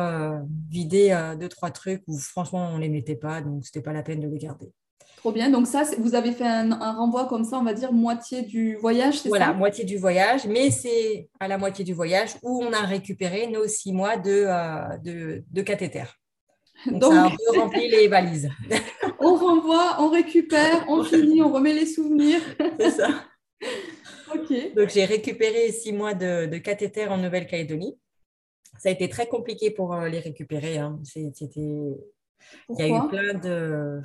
[0.69, 3.93] vidé deux, trois trucs où franchement, on ne les mettait pas, donc ce n'était pas
[3.93, 4.71] la peine de les garder.
[5.19, 5.49] Trop bien.
[5.49, 9.19] Donc ça, vous avez fait un, renvoi comme ça, on va dire moitié du voyage,
[9.19, 9.51] c'est voilà, ça?
[9.51, 13.47] Voilà, moitié du voyage, mais c'est à la moitié du voyage où on a récupéré
[13.47, 16.05] nos six mois de, euh, de, cathéter.
[16.85, 18.49] Donc, ça a un peu rempli les valises.
[19.19, 22.39] on renvoie, on récupère, on finit, on remet les souvenirs.
[22.79, 23.09] c'est ça.
[24.75, 27.97] Donc j'ai récupéré six mois de, de cathéter en Nouvelle-Calédonie.
[28.77, 30.77] Ça a été très compliqué pour euh, les récupérer.
[30.77, 30.99] Hein.
[31.03, 31.59] C'était...
[32.69, 34.01] Il y a eu plein de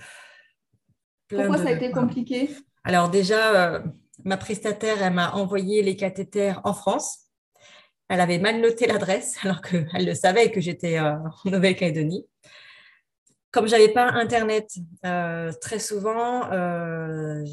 [1.29, 2.51] pourquoi ça a été compliqué?
[2.85, 3.81] Alors déjà, euh,
[4.25, 7.21] ma prestataire, elle m'a envoyé les cathéters en France.
[8.09, 11.15] Elle avait mal noté l'adresse alors qu'elle le savait que j'étais euh,
[11.45, 12.27] en Nouvelle-Calédonie.
[13.55, 14.69] Comme je n'avais pas Internet,
[15.07, 17.45] euh, très souvent, ben,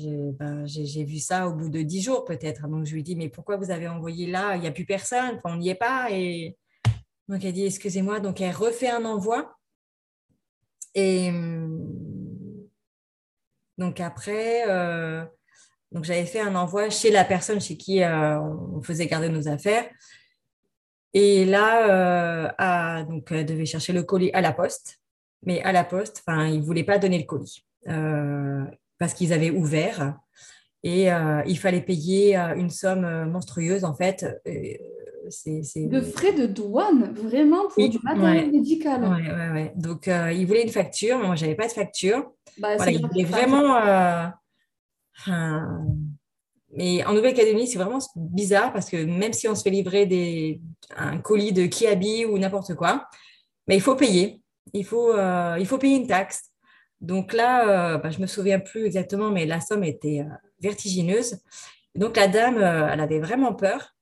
[0.65, 2.67] j'ai vu ça au bout de dix jours peut-être.
[2.67, 4.55] Donc je lui dis, mais pourquoi vous avez envoyé là?
[4.55, 6.07] Il n'y a plus personne, on n'y est pas.
[6.09, 6.57] Et
[7.27, 8.19] donc elle dit, excusez-moi.
[8.19, 9.55] Donc elle refait un envoi.
[10.95, 12.01] Et hum,
[13.77, 15.23] donc après, euh,
[16.01, 19.87] j'avais fait un envoi chez la personne chez qui euh, on faisait garder nos affaires.
[21.13, 24.99] Et là, euh, donc elle devait chercher le colis à la poste,
[25.43, 27.65] mais à la poste, enfin, ils voulaient pas donner le colis
[28.99, 30.17] parce qu'ils avaient ouvert
[30.83, 31.07] et
[31.45, 34.25] il fallait payer une somme monstrueuse en fait.
[35.75, 39.01] De frais de douane, vraiment pour du matériel médical.
[39.03, 39.73] Oui, ouais, ouais.
[39.75, 42.31] Donc, ils voulaient une facture, mais moi, je n'avais pas de facture.
[42.57, 43.77] Bah, il vraiment.
[45.27, 45.59] Euh,
[46.73, 50.61] mais en Nouvelle-Calédonie, c'est vraiment bizarre parce que même si on se fait livrer des,
[50.95, 53.07] un colis de Kiabi ou n'importe quoi,
[53.67, 54.40] mais il faut payer.
[54.73, 56.51] Il faut, euh, il faut payer une taxe.
[56.99, 60.25] Donc là, euh, bah, je ne me souviens plus exactement, mais la somme était
[60.59, 61.39] vertigineuse.
[61.95, 63.95] Donc la dame, elle avait vraiment peur.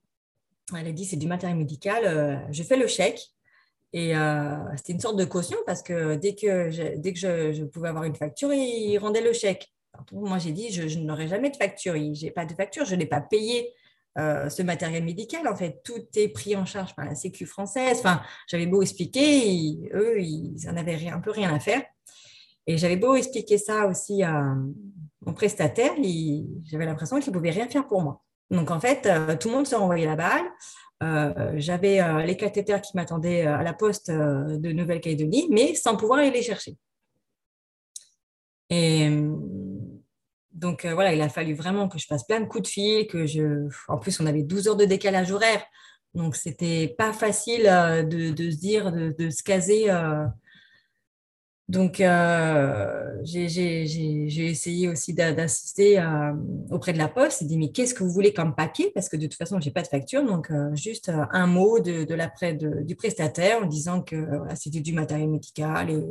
[0.77, 3.31] Elle a dit c'est du matériel médical, je fais le chèque.
[3.93, 7.63] Et euh, c'était une sorte de caution parce que dès que je, dès que je,
[7.63, 9.73] pouvais avoir une facture, il rendait le chèque.
[10.11, 11.95] moi, j'ai dit, je, n'aurai jamais de facture.
[11.95, 13.73] Je n'ai pas de facture, je n'ai pas payé
[14.17, 15.47] euh, ce matériel médical.
[15.47, 17.97] En fait, tout est pris en charge par la Sécu française.
[17.99, 21.83] Enfin, j'avais beau expliquer, eux, ils n'en avaient rien, un peu rien à faire.
[22.67, 24.55] Et j'avais beau expliquer ça aussi à
[25.25, 25.93] mon prestataire,
[26.65, 28.21] j'avais l'impression qu'il ne pouvait rien faire pour moi.
[28.51, 30.45] Donc, en fait, euh, tout le monde se renvoyait la balle.
[31.01, 35.95] Euh, j'avais euh, les cathéters qui m'attendaient euh, à la poste de Nouvelle-Calédonie, mais sans
[35.95, 36.75] pouvoir aller les chercher.
[38.69, 39.09] Et
[40.51, 43.25] donc voilà, il a fallu vraiment que je fasse plein de coups de fil, que
[43.25, 43.67] je.
[43.87, 45.63] En plus, on avait 12 heures de décalage horaire,
[46.13, 49.89] donc c'était pas facile de, se dire, de, se caser
[51.69, 56.33] donc, euh, j'ai essayé aussi d'assister euh,
[56.71, 58.91] auprès de la poste et dit mais qu'est-ce que vous voulez comme papier?
[58.95, 60.25] Parce que de toute façon, je n'ai pas de facture.
[60.25, 64.15] Donc, euh, juste un mot du prestataire en disant que
[64.55, 65.91] c'était du matériel médical.
[65.91, 66.03] Et,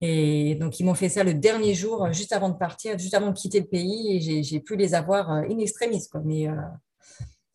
[0.00, 3.36] donc, ils m'ont fait ça le dernier jour, juste avant de partir, juste avant de
[3.36, 4.16] quitter le pays.
[4.16, 6.06] Et j'ai pu les avoir in extremis.
[6.10, 6.22] Quoi.
[6.24, 6.48] Mais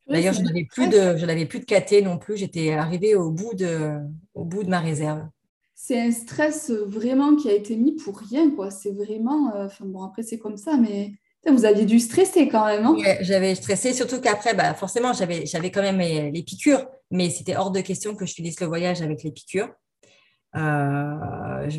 [0.08, 2.38] d'ailleurs, je n'avais plus, de, plus de KT non plus.
[2.38, 3.98] J'étais arrivée au bout, de,
[4.34, 5.24] au bout de ma réserve
[5.84, 8.70] c'est un stress vraiment qui a été mis pour rien, quoi.
[8.70, 11.12] C'est vraiment, euh, enfin bon, après c'est comme ça, mais
[11.48, 15.72] vous aviez dû stresser quand même, non J'avais stressé, surtout qu'après, bah, forcément, j'avais, j'avais
[15.72, 19.24] quand même les, piqûres, mais c'était hors de question que je finisse le voyage avec
[19.24, 19.70] les piqûres.
[20.56, 21.70] Euh,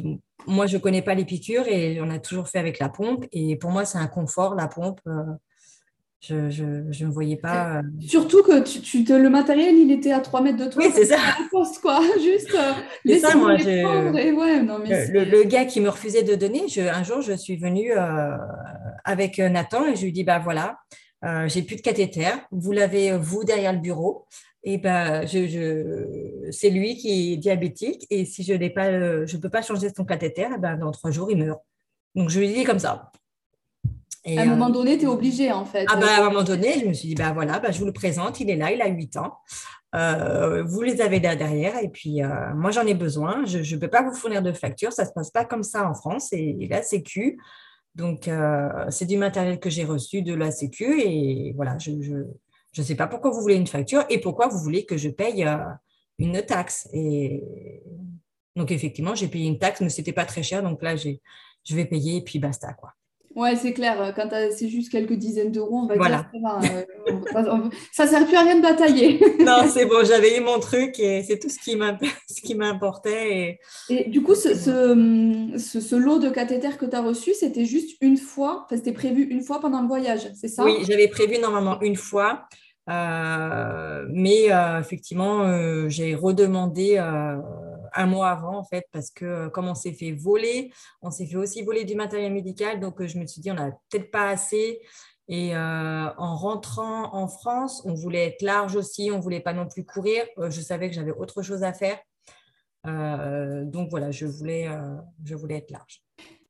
[0.46, 3.24] moi, je ne connais pas les piqûres et on a toujours fait avec la pompe.
[3.32, 5.00] Et pour moi, c'est un confort, la pompe.
[5.06, 7.78] Euh, je ne voyais pas.
[7.78, 10.82] Euh, surtout que tu, tu te, le matériel, il était à 3 mètres de toi.
[10.84, 11.16] Oui, c'est ça.
[11.50, 12.00] Poste, quoi.
[12.22, 16.68] Juste euh, ça, moi, ouais, non, mais le, le, gars qui me refusait de donner,
[16.68, 18.36] je, un jour, je suis venue euh,
[19.04, 20.78] avec Nathan et je lui dis bah voilà,
[21.48, 22.28] j'ai plus de cathéter.
[22.52, 24.26] Vous l'avez, vous, derrière le bureau.
[24.64, 28.06] Et ben, je, je, c'est lui qui est diabétique.
[28.10, 28.90] Et si je n'ai pas,
[29.26, 31.60] je ne peux pas changer son cathéter, eh ben, dans trois jours, il meurt.
[32.14, 33.12] Donc, je lui dis comme ça
[34.24, 35.86] à un moment euh, donné, tu es obligé en fait.
[35.88, 37.86] Ah bah, à un moment donné, je me suis dit, bah voilà, bah, je vous
[37.86, 39.38] le présente, il est là, il a 8 ans.
[39.94, 43.44] Euh, vous les avez là derrière et puis euh, moi j'en ai besoin.
[43.44, 45.86] Je ne peux pas vous fournir de facture, ça ne se passe pas comme ça
[45.88, 47.38] en France et, et la Sécu.
[47.94, 48.30] Donc
[48.88, 52.24] c'est du matériel que j'ai reçu de la Sécu et voilà, je
[52.72, 55.46] je, sais pas pourquoi vous voulez une facture et pourquoi vous voulez que je paye
[56.18, 56.88] une taxe.
[56.92, 57.42] Et
[58.56, 61.74] donc effectivement, j'ai payé une taxe, mais ce n'était pas très cher, donc là je
[61.74, 62.94] vais payer et puis basta quoi.
[63.34, 64.12] Ouais, c'est clair.
[64.14, 66.26] Quand c'est juste quelques dizaines d'euros, on va voilà.
[66.32, 66.40] dire
[67.92, 69.20] ça, ne sert plus à rien de batailler.
[69.40, 71.76] non, c'est bon, j'avais eu mon truc et c'est tout ce qui
[72.56, 73.58] m'importait.
[73.88, 74.06] Et...
[74.06, 74.10] et...
[74.10, 78.64] du coup, ce, ce, lot de cathéters que tu as reçu, c'était juste une fois,
[78.64, 80.64] enfin, c'était prévu une fois pendant le voyage, c'est ça?
[80.64, 82.46] Oui, j'avais prévu normalement une fois.
[82.90, 86.96] Euh, mais euh, effectivement, euh, j'ai redemandé
[87.94, 90.72] un mois avant, en fait, parce que comme on s'est fait voler,
[91.02, 92.80] on s'est fait aussi voler du matériel médical.
[92.80, 94.80] Donc, je me suis dit, on n'a peut-être pas assez.
[95.28, 99.66] Et en rentrant en France, on voulait être large aussi, on ne voulait pas non
[99.66, 100.24] plus courir.
[100.36, 101.98] je savais que j'avais autre chose à faire.
[102.84, 104.68] donc voilà, je voulais,
[105.24, 106.02] je voulais être large.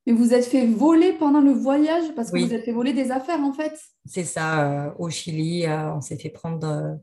[0.07, 3.13] Mais vous êtes fait voler pendant le voyage parce que vous êtes fait voler des
[3.13, 3.79] affaires en fait?
[4.05, 6.95] C'est ça, euh, au Chili, euh, on s'est fait prendre euh,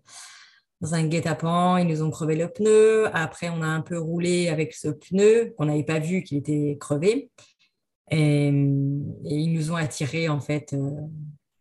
[0.82, 3.08] dans un guet-apens, ils nous ont crevé le pneu.
[3.14, 6.78] Après, on a un peu roulé avec ce pneu qu'on n'avait pas vu qu'il était
[6.80, 7.30] crevé.
[8.12, 10.76] Et, ils nous ont attirés en fait.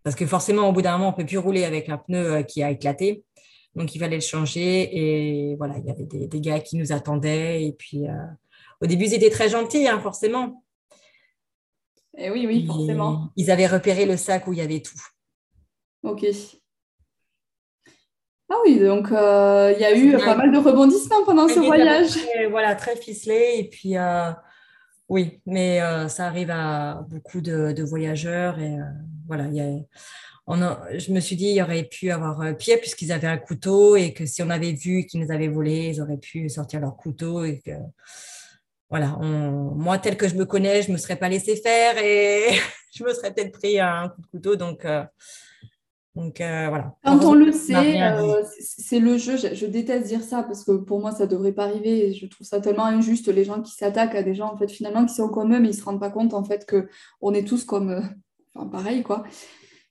[0.05, 2.43] parce que forcément, au bout d'un moment, on ne peut plus rouler avec un pneu
[2.43, 3.25] qui a éclaté.
[3.75, 4.97] Donc, il fallait le changer.
[4.97, 7.65] Et voilà, il y avait des, gars qui nous attendaient.
[7.65, 8.05] Et puis,
[8.81, 10.63] au début, ils étaient très gentils, hein, forcément.
[12.17, 13.31] Et eh oui, oui, forcément.
[13.37, 15.01] Ils avaient repéré le sac où il y avait tout.
[16.03, 16.27] Ok.
[18.51, 22.19] Ah oui, donc euh, il y a eu pas mal de rebondissements pendant ce voyage.
[22.51, 23.57] voilà, très ficelé.
[23.59, 24.31] Et puis, euh,
[25.11, 28.59] oui, mais euh, ça arrive à beaucoup de, voyageurs.
[28.59, 28.77] Et
[29.27, 29.67] voilà, y a,
[30.47, 30.57] on
[30.97, 34.15] je me suis dit, il y aurait pu avoir pire puisqu'ils avaient un couteau et
[34.15, 37.45] que si on avait vu qu'ils nous avaient volé, ils auraient pu sortir leur couteau
[37.45, 37.73] et que
[38.89, 42.59] voilà, moi, tel que je me connais, je ne me serais pas laissé faire et
[42.97, 44.57] je me serais peut-être pris un coup de couteau.
[44.57, 44.87] Donc,
[46.19, 46.95] donc euh, voilà.
[47.05, 49.37] Quand on le sait, euh, c'est le jeu.
[49.37, 52.13] Je, déteste dire ça parce que pour moi, ça ne devrait pas arriver.
[52.13, 55.07] Je trouve ça tellement injuste, les gens qui s'attaquent à des gens, en fait, finalement,
[55.07, 57.47] qui sont comme eux, mais ils ne se rendent pas compte, en fait, qu'on est
[57.47, 58.03] tous comme...
[58.55, 59.25] enfin, pareil, quoi.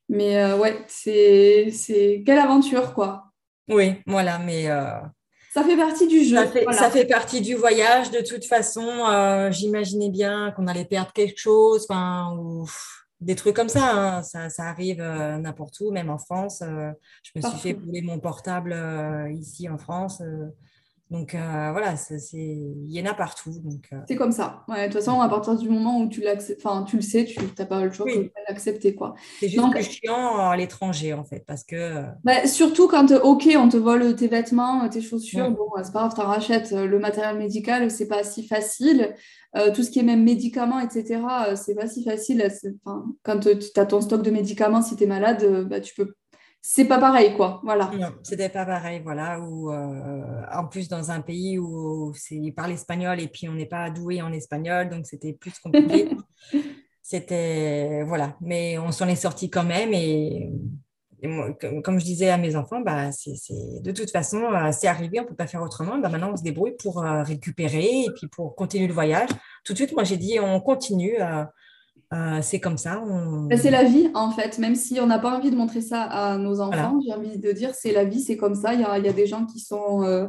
[0.09, 3.32] Mais ouais, c'est quelle aventure, quoi.
[3.69, 4.69] Oui, voilà, mais
[5.57, 6.38] ça fait partie du jeu.
[6.71, 8.11] Ça fait, partie du voyage.
[8.11, 12.67] De toute façon, euh, j'imaginais bien qu'on allait perdre quelque chose, ou
[13.20, 14.18] des trucs comme ça.
[14.20, 14.24] Hein.
[14.24, 16.61] Ça, arrive euh, n'importe où, même en France.
[16.61, 16.91] Euh,
[17.24, 18.76] je me suis fait brûler mon portable
[19.32, 20.22] ici en France.
[21.10, 21.95] Donc voilà,
[22.34, 23.51] il y en a partout.
[23.93, 23.97] Euh.
[24.08, 24.66] C'est comme ça.
[24.68, 26.24] de toute façon, à partir du moment où tu,
[26.58, 28.97] enfin, tu le sais, tu n'as pas le choix de l'accepter.
[29.39, 31.76] C'est juste plus chiant à l'étranger, en fait, parce que...
[31.76, 35.99] Euh, bah, surtout quand, OK, on te vole tes vêtements, tes chaussures, bon, c'est pas
[35.99, 36.72] grave, tu en rachètes.
[36.72, 39.16] Le matériel médical, c'est pas si facile.
[39.74, 41.22] tout ce qui est même médicaments, etc.,
[41.55, 42.45] c'est pas si facile.
[43.24, 46.14] quand tu as ton stock de médicaments, si tu es malade, bah, tu peux
[46.70, 47.61] c'est pas pareil, quoi.
[47.63, 47.89] Voilà.
[47.97, 49.39] Non, c'était pas pareil, voilà.
[49.39, 53.68] Ou euh, en plus dans un pays où ils parlent espagnol et puis on n'est
[53.68, 56.09] pas doué en espagnol, donc c'était plus compliqué.
[57.01, 60.51] c'était voilà, mais on s'en est sorti quand même et,
[61.86, 63.32] comme, je disais à mes enfants, bah c'est
[63.82, 65.97] de toute façon euh, c'est arrivé, on peut pas faire autrement.
[65.99, 69.30] Bah, maintenant on se débrouille pour euh, récupérer et puis pour continuer le voyage.
[69.63, 71.15] Tout de suite, moi j'ai dit on continue.
[71.22, 71.45] Euh,
[72.41, 73.03] c'est comme ça.
[73.49, 74.58] Bah, c'est la vie, en fait.
[74.60, 77.51] Même si on n'a pas envie de montrer ça à nos enfants, j'ai envie de
[77.51, 78.74] dire c'est la vie, c'est comme ça.
[78.74, 80.28] Il y a, y a, des gens qui sont, euh,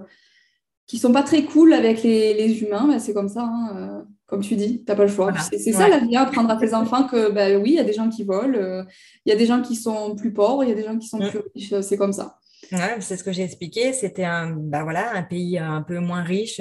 [0.86, 3.42] qui sont pas très cool avec les, les humains, mais c'est comme ça.
[3.42, 5.32] Hein, euh, comme tu dis, tu n'as pas le choix.
[5.38, 7.94] C'est ça la vie, apprendre à tes enfants que bah, oui, il y a des
[7.94, 8.84] gens qui volent,
[9.24, 11.08] il y a des gens qui sont plus pauvres, il y a des gens qui
[11.08, 11.30] sont mm.
[11.30, 12.38] plus riches, c'est comme ça.
[13.00, 13.92] c'est ce que j'ai expliqué.
[13.94, 16.60] C'était un, bah, voilà, un pays un peu moins riche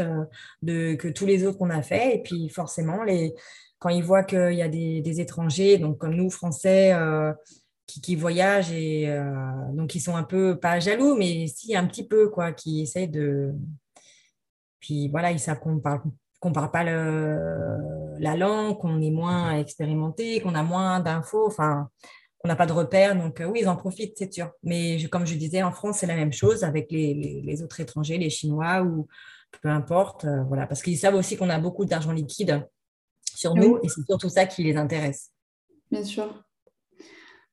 [0.61, 2.15] de, que tous les autres qu'on a fait.
[2.15, 3.33] Et puis forcément, les,
[3.79, 7.33] quand ils voient qu'il y a des, étrangers, donc comme nous, Français, euh,
[7.85, 9.31] qui, voyagent et euh,
[9.73, 13.07] donc ils sont un peu, pas jaloux, mais si un petit peu, quoi, qui essayent
[13.07, 13.53] de.
[14.79, 16.01] Puis voilà, ils savent qu'on ne parle,
[16.39, 21.89] qu'on parle pas la langue, qu'on est moins expérimenté, qu'on a moins d'infos, enfin,
[22.39, 23.15] qu'on n'a pas de repères.
[23.15, 24.51] Donc euh, oui, ils en profitent, c'est sûr.
[24.63, 28.29] Mais comme je disais, en France, c'est la même chose avec les, autres étrangers, les
[28.29, 29.07] Chinois ou
[29.61, 32.67] peu importe, voilà, parce qu'ils savent aussi qu'on a beaucoup d'argent liquide
[33.37, 35.31] sur nous et c'est surtout ça qui les intéresse.
[35.91, 36.43] Bien sûr.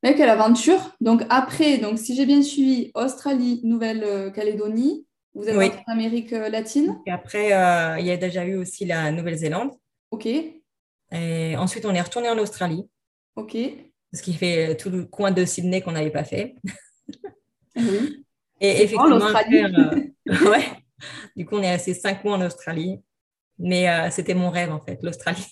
[0.02, 0.96] Mais quelle aventure.
[1.00, 6.98] Donc après, donc si j'ai bien suivi, Australie, Nouvelle-Calédonie, vous êtes en Amérique latine.
[7.06, 9.70] Et après, euh, il y a déjà eu aussi la Nouvelle-Zélande.
[10.10, 10.26] Ok.
[10.26, 12.88] Et ensuite, on est retourné en Australie.
[13.36, 13.56] Ok.
[14.12, 16.54] Ce qui fait tout le coin de Sydney qu'on n'avait pas fait.
[17.76, 18.24] Ah oui.
[18.60, 20.64] Et effectivement, euh, ouais.
[21.36, 23.00] Du coup, on est resté cinq mois en Australie.
[23.58, 25.46] Mais euh, c'était mon rêve, en fait, l'Australie.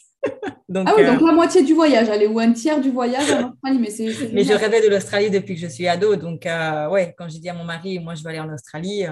[0.72, 3.30] Donc, ah oui, donc euh, la moitié du voyage, allez, ou un tiers du voyage
[3.30, 3.78] en Australie.
[3.78, 6.16] Mais, c'est, mais je rêvais de l'Australie depuis que je suis ado.
[6.16, 9.04] Donc, euh, ouais, quand j'ai dit à mon mari, moi, je vais aller en Australie,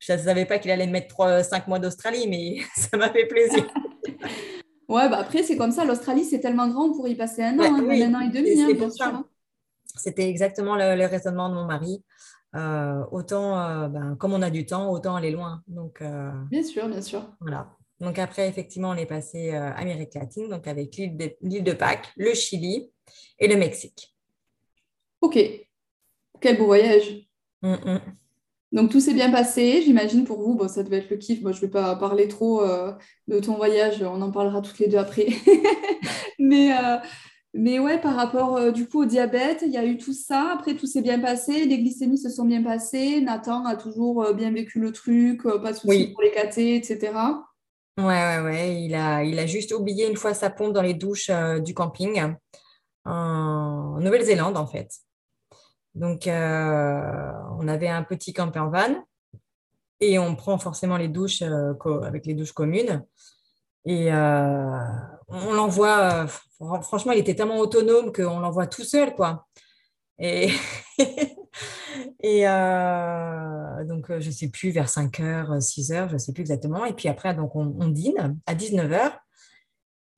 [0.00, 3.26] je ne savais pas qu'il allait mettre 3, 5 mois d'Australie, mais ça m'a fait
[3.26, 3.64] plaisir.
[4.86, 5.84] Ouais, bah après, c'est comme ça.
[5.86, 8.90] L'Australie, c'est tellement grand pour y passer un an, hein, un an et demi, hein,
[8.90, 9.06] sûr.
[9.06, 9.24] Hein.
[9.96, 12.04] C'était exactement le, raisonnement de mon mari.
[12.54, 15.62] Euh, autant, euh, ben, comme on a du temps, autant aller loin.
[15.66, 17.22] Donc, euh, bien sûr, bien sûr.
[17.40, 17.68] Voilà.
[18.00, 22.34] Donc après, effectivement, on est passé Amérique latine, donc avec l'île de, de, Pâques, le
[22.34, 22.90] Chili
[23.38, 24.14] et le Mexique.
[25.20, 25.38] Ok.
[26.40, 27.28] Quel beau voyage.
[27.62, 28.00] Mm, mm.
[28.72, 30.54] Donc tout s'est bien passé, j'imagine pour vous.
[30.54, 31.40] Bon, ça devait être le kiff.
[31.40, 32.66] Moi, je ne vais pas parler trop
[33.28, 34.02] de ton voyage.
[34.02, 35.28] On en parlera toutes les deux après.
[36.38, 36.72] mais
[37.56, 40.50] mais ouais, par rapport euh, du coup au diabète, il y a eu tout ça.
[40.52, 41.64] Après, tout s'est bien passé.
[41.64, 43.20] Les glycémies se sont bien passées.
[43.20, 46.58] Nathan a toujours euh, bien vécu le truc, euh, pas de soucis pour les KT,
[46.58, 47.12] etc.
[47.96, 48.82] Ouais, ouais, ouais.
[48.82, 51.30] Il a, il a juste oublié une fois sa pompe dans les douches
[51.60, 52.34] du camping
[53.04, 54.90] en Nouvelle-Zélande, en fait.
[55.94, 59.04] Donc, on avait un petit camper van
[60.00, 63.04] et on prend forcément les douches avec les douches communes.
[63.86, 69.46] Et on l'envoie, euh, franchement, il était tellement autonome qu'on l'envoie tout seul, quoi.
[70.18, 70.50] Et,
[72.20, 76.18] et euh, donc, euh, je ne sais plus, vers 5 h 6 h je ne
[76.18, 76.84] sais plus exactement.
[76.84, 79.12] Et puis après, donc, on, dîne à 19 h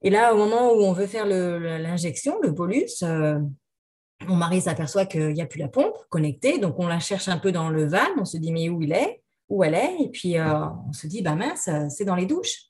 [0.03, 5.35] Et là, au moment où on veut faire l'injection, le, bolus, mon mari s'aperçoit qu'il
[5.35, 6.59] n'y a plus la pompe connectée.
[6.59, 8.07] Donc, on la cherche un peu dans le van.
[8.19, 9.23] On se dit, mais où il est?
[9.49, 9.97] Où elle est?
[10.01, 12.67] Et puis, on se dit, bah mince, c'est dans les douches.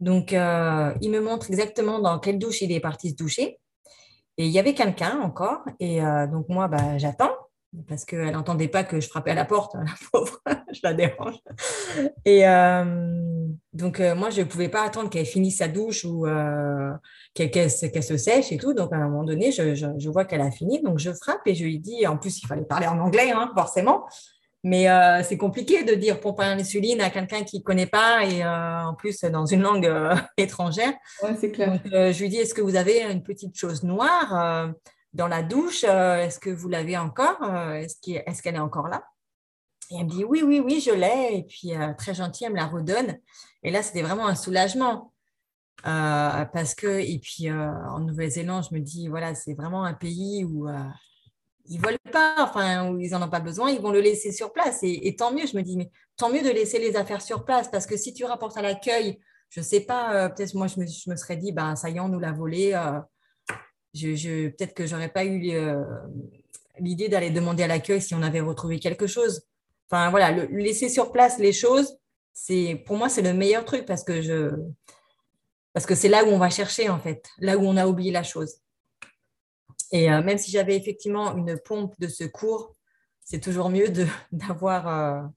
[0.00, 3.58] Donc, euh, il me montre exactement dans quelle douche il est parti se doucher.
[4.36, 5.64] Et il y avait quelqu'un encore.
[5.80, 7.34] Et euh, donc, moi, bah, j'attends
[7.88, 10.40] parce qu'elle n'entendait pas que je frappais à la porte, la pauvre,
[10.72, 11.36] je la dérange.
[12.24, 16.26] Et euh, donc, moi, je ne pouvais pas attendre qu'elle finisse sa douche ou
[17.34, 18.72] qu'elle se sèche et tout.
[18.72, 20.82] Donc, à un moment donné, je, vois qu'elle a fini.
[20.82, 23.50] Donc, je frappe et je lui dis, en plus, il fallait parler en anglais, hein,
[23.54, 24.06] forcément.
[24.66, 28.24] Mais euh, c'est compliqué de dire pompe à l'insuline à quelqu'un qui ne connaît pas
[28.24, 30.92] et euh, en plus dans une langue euh, étrangère.
[31.22, 31.78] Ouais, c'est clair.
[31.84, 34.72] je lui dis est-ce que vous avez une petite chose noire
[35.16, 37.42] dans la douche Est-ce que vous l'avez encore?
[37.74, 39.04] Est-ce qu'elle est, encore là?
[39.90, 41.38] Et elle me dit oui, oui, oui, je l'ai.
[41.38, 43.18] Et puis très gentil, elle me la redonne.
[43.62, 45.12] Et là, c'était vraiment un soulagement.
[45.82, 50.68] parce que, et puis en Nouvelle-Zélande, je me dis, voilà, c'est vraiment un pays où
[51.68, 54.52] ils veulent pas, enfin, ou ils n'en ont pas besoin, ils vont le laisser sur
[54.52, 54.80] place.
[54.82, 57.68] Et, tant mieux, je me dis, mais tant mieux de laisser les affaires sur place,
[57.70, 59.18] parce que si tu rapportes à l'accueil,
[59.50, 62.00] je ne sais pas, euh, peut-être moi, je me, serais dit, ben, ça y est,
[62.00, 62.72] on nous l'a volé.
[62.74, 63.00] Euh,
[63.96, 65.82] je, peut-être que j'aurais pas eu euh,
[66.78, 69.46] l'idée d'aller demander à l'accueil si on avait retrouvé quelque chose.
[69.90, 71.98] Enfin, voilà, laisser sur place les choses,
[72.32, 74.50] c'est pour moi, c'est le meilleur truc parce que je
[75.72, 78.10] parce que c'est là où on va chercher, en fait, là où on a oublié
[78.10, 78.60] la chose.
[79.92, 82.74] Et euh, même si j'avais effectivement une pompe de secours,
[83.22, 83.88] c'est toujours mieux
[84.32, 85.30] d'avoir.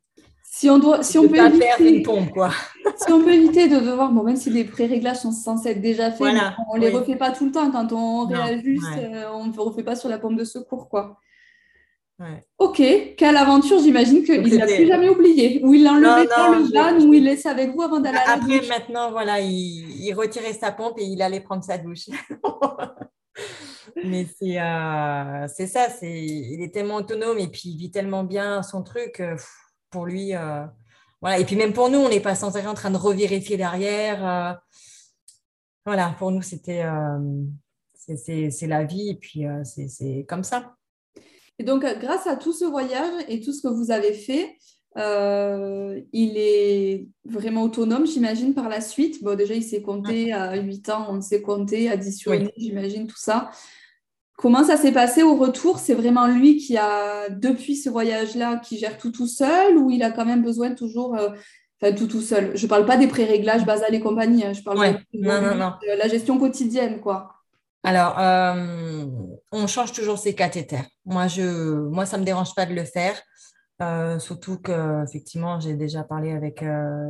[0.50, 2.52] Euh, si on doit, si on peut éviter, une pompe, quoi.
[2.98, 6.12] si on peut éviter de devoir, bon, même si les pré-réglages sont censés être déjà
[6.12, 6.36] faits,
[6.72, 7.72] on ne les refait pas tout le temps.
[7.72, 11.20] Quand on réajuste, euh, on ne refait pas sur la pompe de secours, quoi.
[12.58, 12.82] Ok,
[13.16, 15.62] quelle aventure, j'imagine qu'il ne l'a plus jamais oublié.
[15.64, 18.26] Ou il l'a enlevé dans le van, ou il laissait avec vous avant d'aller à
[18.26, 22.10] la Après, maintenant, voilà, il, il, retirait sa pompe et il allait prendre sa douche.
[24.04, 28.64] Mais euh, c'est ça, c'est il est tellement autonome et puis il vit tellement bien
[28.64, 29.22] son truc.
[29.22, 29.36] Euh,
[29.90, 30.66] pour lui, euh,
[31.22, 31.40] voilà.
[31.40, 34.60] Et puis même pour nous, on n'est pas sans arrêt en train de revérifier derrière.
[35.86, 36.84] voilà, pour nous, c'était
[37.94, 40.76] c'est la vie et puis c'est comme ça.
[41.60, 44.58] Et donc, grâce à tout ce voyage et tout ce que vous avez fait,
[44.96, 49.24] il est vraiment autonome, j'imagine, par la suite.
[49.24, 53.52] Bon, déjà, il s'est compté à 8 ans, on sait compter, additionner, j'imagine, tout ça.
[54.40, 55.80] Comment ça s'est passé au retour?
[55.80, 60.02] C'est vraiment lui qui a, depuis ce voyage-là, qui gère tout tout seul ou il
[60.02, 61.32] a quand même besoin toujours, euh,
[61.82, 62.56] enfin tout tout seul?
[62.56, 64.54] Je ne parle pas des pré-réglages basales et compagnie, hein.
[64.54, 67.34] je parle de, la gestion quotidienne, quoi.
[67.84, 69.06] Alors, euh,
[69.52, 70.88] on change toujours ses cathéters.
[71.04, 73.22] Moi, je, moi, ça ne me dérange pas de le faire.
[73.82, 76.64] Euh, surtout que effectivement, j'ai déjà parlé avec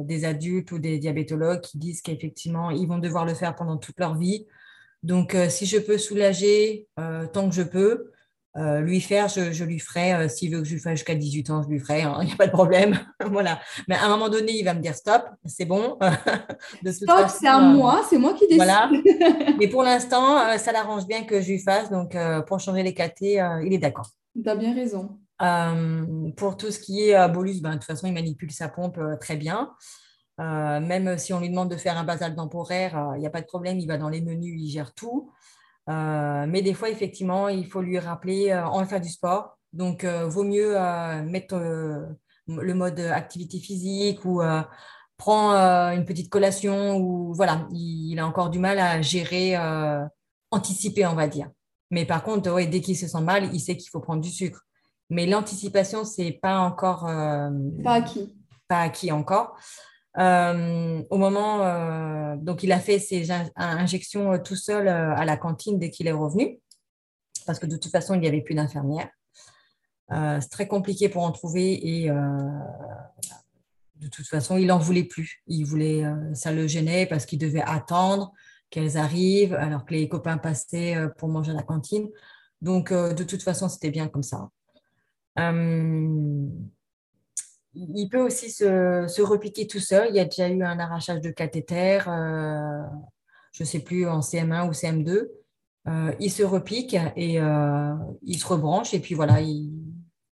[0.04, 4.00] des adultes ou des diabétologues qui disent qu'effectivement, ils vont devoir le faire pendant toute
[4.00, 4.48] leur vie.
[5.04, 8.12] Donc, euh, si je peux soulager euh, tant que je peux,
[8.58, 10.28] euh, lui faire, je, lui ferai.
[10.28, 12.02] S'il veut que je lui fasse jusqu'à 18 ans, je lui ferai.
[12.22, 13.00] Il n'y a pas de problème.
[13.26, 13.60] voilà.
[13.88, 15.98] Mais à un moment donné, il va me dire stop, c'est bon.
[16.92, 18.58] stop, c'est à moi, c'est moi qui décide.
[18.58, 18.90] Voilà.
[19.58, 21.90] Mais pour l'instant, ça l'arrange bien que je lui fasse.
[21.90, 23.22] Donc, pour changer les KT,
[23.64, 24.10] il est d'accord.
[24.36, 25.20] Tu as bien raison.
[26.36, 29.38] pour tout ce qui est bolus, ben, de toute façon, il manipule sa pompe très
[29.38, 29.70] bien.
[30.40, 33.30] Euh, même si on lui demande de faire un basal temporaire, euh, il n'y a
[33.30, 35.32] pas de problème, il va dans les menus, il gère tout.
[35.90, 39.58] Euh, mais des fois, effectivement, il faut lui rappeler, on va faire du sport.
[39.74, 40.76] Donc, vaut mieux
[41.24, 41.56] mettre
[42.48, 44.42] le mode activité physique ou
[45.18, 45.52] prend
[45.92, 49.58] une petite collation ou voilà, il, a encore du mal à gérer,
[50.52, 51.50] anticiper, on va dire.
[51.92, 54.62] Mais par contre, dès qu'il se sent mal, il sait qu'il faut prendre du sucre.
[55.10, 57.02] Mais l'anticipation, c'est pas encore
[57.84, 58.36] pas acquis.
[58.68, 59.56] Pas acquis encore.
[60.20, 66.08] Au moment, donc il a fait ses injections tout seul à la cantine dès qu'il
[66.08, 66.60] est revenu,
[67.46, 69.10] parce que de toute façon, il n'y avait plus d'infirmière.
[70.12, 72.16] Euh, c'est très compliqué pour en trouver et euh,
[73.98, 75.44] de toute façon, il n'en voulait plus.
[75.48, 78.32] Il voulait, euh, ça le gênait parce qu'il devait attendre
[78.70, 82.08] qu'elles arrivent alors que les copains passaient pour manger à la cantine.
[82.62, 84.50] Donc, de toute façon, c'était bien comme ça.
[87.74, 90.08] Il peut aussi se, repiquer tout seul.
[90.10, 94.68] Il y a déjà eu un arrachage de cathéter, je ne sais plus, en CM1
[94.68, 95.28] ou CM2.
[96.20, 97.40] il se repique et
[98.24, 99.72] il se rebranche et puis voilà, il,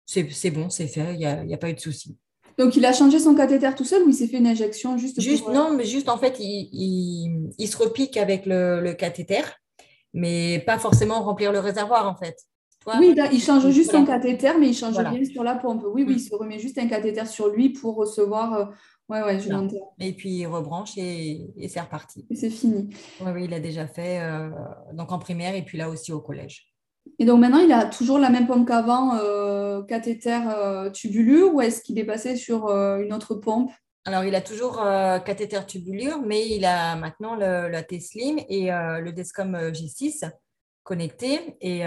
[0.06, 2.18] c'est bon, c'est fait, il n'y a, pas eu de souci.
[2.58, 5.20] Donc, il a changé son cathéter tout seul ou il s'est fait une injection juste,
[5.20, 9.42] juste euh, Non, mais juste en fait, il, se repique avec le, cathéter,
[10.14, 12.38] mais pas forcément remplir le réservoir en fait.
[13.00, 15.84] Oui, il change juste son cathéter, mais il change rien sur la pompe.
[15.86, 16.20] Oui, oui, il mm.
[16.20, 18.54] se remet juste un cathéter sur lui pour recevoir.
[18.54, 18.66] Euh,
[19.10, 19.94] ouais, ouais, je l'entends.
[20.00, 22.26] Et puis il rebranche et, c'est reparti.
[22.30, 22.90] Et c'est fini.
[23.22, 24.50] Oui, il a déjà fait euh,
[24.94, 26.74] donc en primaire et puis là aussi au collège.
[27.20, 30.40] Et donc maintenant, il a toujours la même pompe qu'avant, euh, cathéter
[30.94, 33.72] tubulure, ou est-ce qu'il est passé sur une autre pompe?
[34.06, 34.82] Alors, il a toujours
[35.26, 40.30] cathéter tubulure, mais il a maintenant le, la T-Slim et le Descom G6
[40.84, 41.58] connecté.
[41.62, 41.82] Et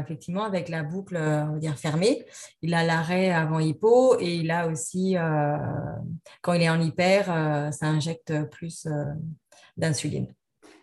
[0.00, 2.24] effectivement, avec la boucle, on va dire, fermée,
[2.62, 5.16] il a l'arrêt avant hypo et il a aussi,
[6.42, 7.26] quand il est en hyper,
[7.72, 8.86] ça injecte plus
[9.76, 10.32] d'insuline.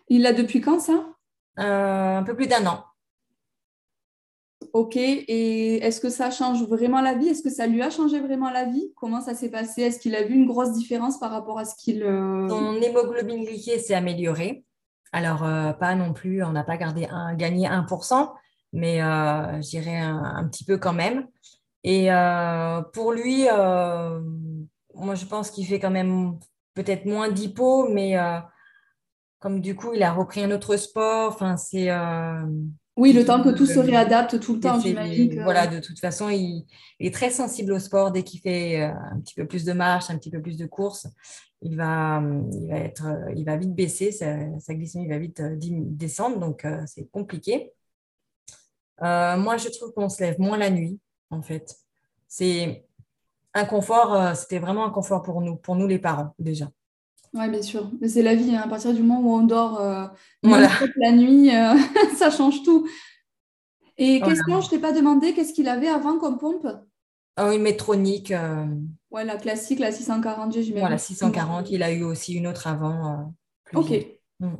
[0.08, 1.06] Il l'a depuis quand ça?
[1.56, 2.84] Un peu plus d'un an.
[4.72, 7.28] Ok, et est-ce que ça change vraiment la vie?
[7.28, 8.92] Est-ce que ça lui a changé vraiment la vie?
[8.96, 9.82] Comment ça s'est passé?
[9.82, 12.02] Est-ce qu'il a vu une grosse différence par rapport à ce qu'il...
[12.02, 14.64] Euh, Son hémoglobine glyquée s'est améliorée.
[15.12, 18.32] Alors, euh, pas non plus, on n'a pas gardé un, gagné 1%,
[18.72, 21.26] mais euh, je dirais un, petit peu quand même.
[21.84, 22.08] Et
[22.92, 23.46] pour lui,
[24.94, 26.38] moi, je pense qu'il fait quand même
[26.74, 28.16] peut-être moins d'hypo, mais
[29.38, 31.88] comme du coup, il a repris un autre sport, enfin, c'est
[32.98, 35.40] oui, le temps que tout se réadapte tout le temps, j'imagine.
[35.44, 36.66] Voilà, de toute façon, il,
[36.98, 38.10] est très sensible au sport.
[38.10, 40.66] Dès qu'il fait euh, un petit peu plus de marche, un petit peu plus de
[40.66, 41.06] course,
[41.62, 42.20] il va,
[42.52, 46.82] il va, être, il va vite baisser, sa, glycémie va vite euh, descendre, donc euh,
[46.86, 47.72] c'est compliqué.
[49.00, 50.98] moi, je trouve qu'on se lève moins la nuit,
[51.30, 51.76] en fait.
[52.26, 52.84] C'est
[53.54, 56.68] un confort, c'était vraiment un confort pour nous, pour nous les parents, déjà.
[57.34, 57.90] Oui, bien sûr.
[58.00, 58.54] Mais c'est la vie.
[58.54, 58.62] Hein.
[58.64, 60.06] À partir du moment où on dort euh,
[60.42, 61.74] la nuit, euh,
[62.16, 62.88] ça change tout.
[63.96, 66.66] Et question, je ne t'ai pas demandé, qu'est-ce qu'il avait avant comme pompe?
[67.40, 68.30] Oh, Une métronique.
[68.30, 68.64] Euh...
[69.10, 70.78] Ouais, la classique, la 640, j'imagine.
[70.78, 71.70] Voilà, 640.
[71.70, 73.28] Il a eu aussi une autre avant.
[73.74, 74.06] Euh, ok.
[74.40, 74.54] Mm.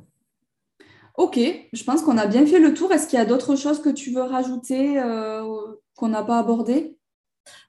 [1.17, 1.41] Ok,
[1.73, 2.93] je pense qu'on a bien fait le tour.
[2.93, 5.03] Est-ce qu'il y a d'autres choses que tu veux rajouter
[5.97, 6.98] qu'on n'a pas abordées?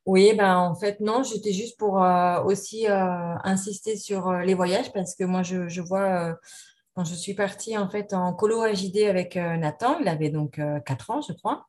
[0.06, 4.54] Oui, ben, en fait, non, j'étais juste pour euh, aussi euh, insister sur euh, les
[4.56, 6.36] voyages parce que moi, je, vois,
[6.96, 11.10] quand je suis partie en fait en colo AJD avec Nathan, il avait donc 4
[11.12, 11.66] ans, je crois.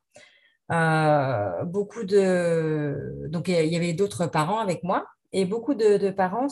[1.67, 3.27] beaucoup de.
[3.29, 6.47] Donc, il y avait d'autres parents avec moi et beaucoup de, parents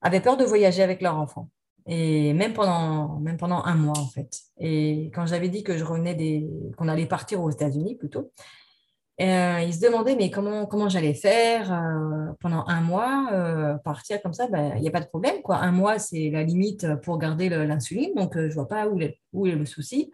[0.00, 1.50] avaient peur de voyager avec leur enfant.
[1.86, 3.20] Et même pendant,
[3.64, 4.38] un mois, en fait.
[4.58, 6.46] Et quand j'avais dit que je revenais
[6.78, 8.32] qu'on allait partir aux États-Unis plutôt,
[9.20, 14.20] euh, il se demandait mais comment, comment j'allais faire euh, pendant un mois, euh, partir
[14.20, 15.40] comme ça, ben, il n'y a pas de problème.
[15.42, 15.56] Quoi.
[15.58, 19.20] Un mois, c'est la limite pour garder l'insuline, donc je ne vois pas où est,
[19.32, 20.12] où est le souci.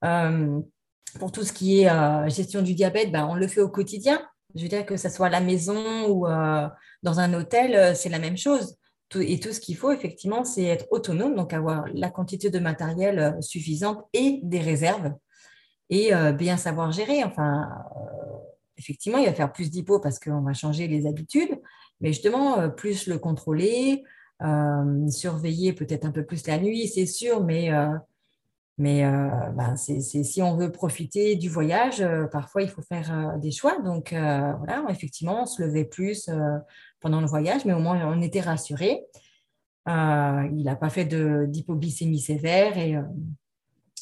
[0.00, 4.20] pour tout ce qui est gestion du diabète, ben, on le fait au quotidien.
[4.54, 6.26] Je veux dire que ce soit à la maison ou
[7.02, 8.76] dans un hôtel, c'est la même chose.
[9.18, 13.36] et tout ce qu'il faut, effectivement, c'est être autonome, donc avoir la quantité de matériel
[13.40, 15.12] suffisante et des réserves
[15.90, 17.24] et bien savoir gérer.
[17.24, 17.68] Enfin,
[18.78, 21.60] effectivement, il va faire plus d'hypo parce qu'on va changer les habitudes,
[22.00, 24.04] mais justement, euh, plus le contrôler,
[24.42, 27.88] euh, surveiller peut-être un peu plus la nuit, c'est sûr, mais, euh,
[28.78, 29.02] mais
[29.56, 33.80] ben, si on veut profiter du voyage, parfois il faut faire des choix.
[33.80, 36.30] Donc voilà, effectivement, on se levait plus
[37.00, 39.04] pendant le voyage, mais au moins on était rassuré.
[39.88, 42.94] il n'a pas fait d'hypoglycémie sévère et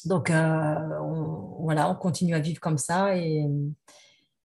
[0.05, 3.47] donc voilà, on continue à vivre comme ça et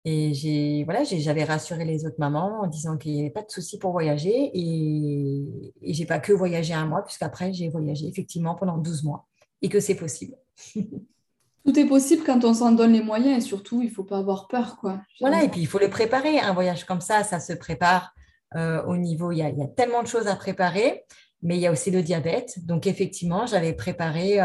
[0.07, 3.49] et j'ai, voilà, j'avais rassuré les autres mamans en disant qu'il n'y avait pas de
[3.49, 4.51] souci pour voyager.
[4.53, 9.03] Et, et je n'ai pas que voyagé un mois, puisqu'après, j'ai voyagé effectivement pendant 12
[9.03, 9.25] mois
[9.63, 10.35] et que c'est possible.
[10.75, 14.19] Tout est possible quand on s'en donne les moyens et surtout, il ne faut pas
[14.19, 14.77] avoir peur.
[14.77, 15.01] Quoi.
[15.19, 16.37] Voilà, et puis il faut le préparer.
[16.37, 18.13] Un voyage comme ça, ça se prépare
[18.87, 21.03] au niveau, il y, a, il y, a, tellement de choses à préparer,
[21.41, 22.65] mais il y a aussi le diabète.
[22.65, 24.39] Donc effectivement, j'avais préparé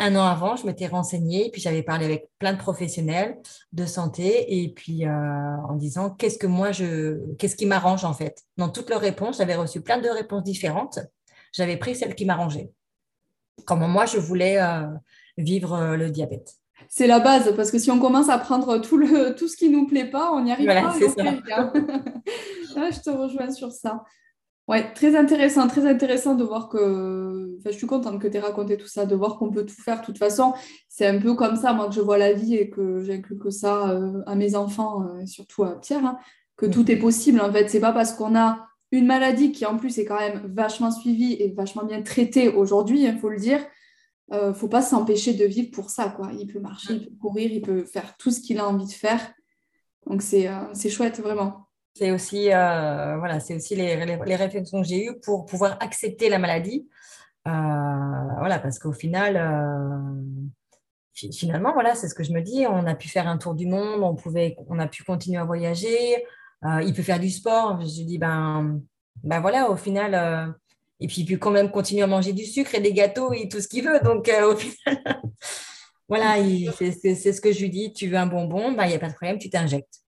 [0.00, 3.36] un an avant, je m'étais renseignée, puis j'avais parlé avec plein de professionnels
[3.72, 8.14] de santé, et puis euh, en disant qu'est-ce que moi je, qu'est-ce qui m'arrange en
[8.14, 8.42] fait?
[8.56, 10.98] Dans toutes leurs réponses, j'avais reçu plein de réponses différentes.
[11.52, 12.72] J'avais pris celle qui m'arrangeait.
[13.66, 14.86] Comment moi je voulais euh,
[15.36, 16.54] vivre euh, le diabète.
[16.88, 19.68] C'est la base, parce que si on commence à prendre tout, le, tout ce qui
[19.68, 20.94] ne nous plaît pas, on n'y arrive voilà, pas.
[20.98, 21.22] C'est ça.
[22.90, 24.02] je te rejoins sur ça.
[24.70, 27.56] Ouais, très intéressant, très intéressant de voir que.
[27.58, 29.74] Enfin, je suis contente que tu aies raconté tout ça, de voir qu'on peut tout
[29.74, 30.00] faire.
[30.00, 30.54] De toute façon,
[30.88, 33.90] c'est un peu comme ça, moi, que je vois la vie et que que ça
[33.90, 36.18] euh, à mes enfants, euh, surtout à Pierre, hein,
[36.56, 37.40] que tout est possible.
[37.40, 40.40] En fait, c'est pas parce qu'on a une maladie qui, en plus, est quand même
[40.54, 43.66] vachement suivie et vachement bien traitée aujourd'hui, il faut le dire.
[44.32, 46.30] Euh, faut pas s'empêcher de vivre pour ça, quoi.
[46.38, 48.92] Il peut marcher, il peut courir, il peut faire tout ce qu'il a envie de
[48.92, 49.32] faire.
[50.06, 50.48] Donc, c'est
[50.88, 53.94] chouette, vraiment c'est aussi, euh, voilà, c'est aussi les,
[54.36, 56.88] réflexions que j'ai eues pour pouvoir accepter la maladie.
[57.48, 57.50] Euh,
[58.38, 62.66] voilà, parce qu'au final, euh, finalement, voilà, c'est ce que je me dis.
[62.66, 65.44] On a pu faire un tour du monde, on, pouvait, on a pu continuer à
[65.44, 66.24] voyager.
[66.64, 67.80] il peut faire du sport.
[67.80, 68.80] Je dis, ben,
[69.24, 70.54] ben voilà, au final.
[71.00, 73.48] et puis, il peut quand même continuer à manger du sucre et des gâteaux et
[73.48, 74.00] tout ce qu'il veut.
[74.00, 75.22] Donc, au final,
[76.08, 76.36] voilà,
[76.78, 77.92] c'est ce que je lui dis.
[77.92, 80.00] Tu veux un bonbon, ben, il n'y a pas de problème, tu t'injectes.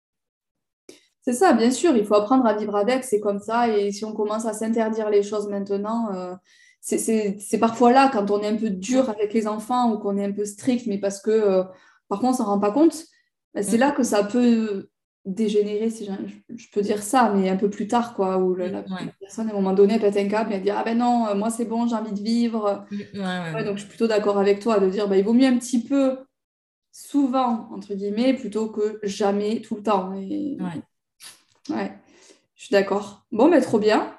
[1.22, 3.68] C'est ça, bien sûr, il faut apprendre à vivre avec, c'est comme ça.
[3.68, 6.34] Et si on commence à s'interdire les choses maintenant, euh,
[6.80, 10.24] c'est parfois là, quand on est un peu dur avec les enfants ou qu'on est
[10.24, 11.64] un peu strict, mais parce que euh,
[12.08, 13.04] par contre, on ne s'en rend pas compte,
[13.54, 14.88] ben, c'est là que ça peut
[15.26, 16.08] dégénérer, si
[16.48, 18.82] je, peux dire ça, mais un peu plus tard, quoi, où la,
[19.20, 21.34] personne, à un moment donné, pète un câble et elle dit Ah ben non, euh,
[21.34, 22.86] moi c'est bon, j'ai envie de vivre.
[23.12, 25.84] donc je suis plutôt d'accord avec toi de dire bah, il vaut mieux un petit
[25.84, 26.16] peu
[26.90, 30.14] souvent, entre guillemets, plutôt que jamais tout le temps.
[30.14, 30.56] Et...
[31.68, 31.92] Ouais,
[32.54, 33.26] je suis d'accord.
[33.30, 34.16] Bon, mais trop bien.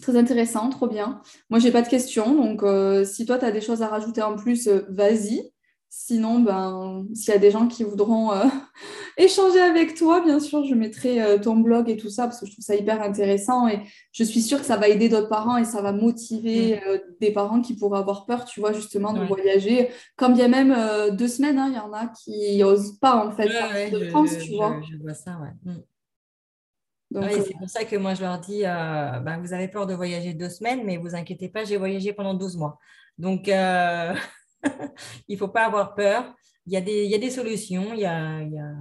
[0.00, 1.20] Très intéressant, trop bien.
[1.50, 4.22] Moi, j'ai pas de questions, donc euh, si toi, tu as des choses à rajouter
[4.22, 5.52] en plus, euh, vas-y.
[5.90, 8.44] Sinon, ben, s'il y a des gens qui voudront euh,
[9.18, 12.52] échanger avec toi, bien sûr, je mettrai ton blog et tout ça parce que je
[12.52, 15.66] trouve ça hyper intéressant et je suis sûre que ça va aider d'autres parents et
[15.66, 17.18] ça va motiver mm.
[17.20, 19.90] des parents qui pourraient avoir peur, tu vois, justement, de voyager.
[20.16, 20.74] Comme bien même
[21.14, 23.48] deux semaines, hein, il y en a qui n'osent pas, en fait,
[23.90, 24.80] de France, tu vois.
[24.90, 25.74] Je vois ça, ouais.
[27.14, 29.86] Oui, euh, c'est pour ça que moi, je leur dis, euh, ben, vous avez peur
[29.86, 32.78] de voyager deux semaines, mais vous inquiétez pas, j'ai voyagé pendant 12 mois.
[33.18, 34.14] Donc, euh,
[35.28, 36.34] il ne faut pas avoir peur.
[36.66, 37.92] Il y a des, il y a des solutions.
[37.92, 38.72] Il y a, il y a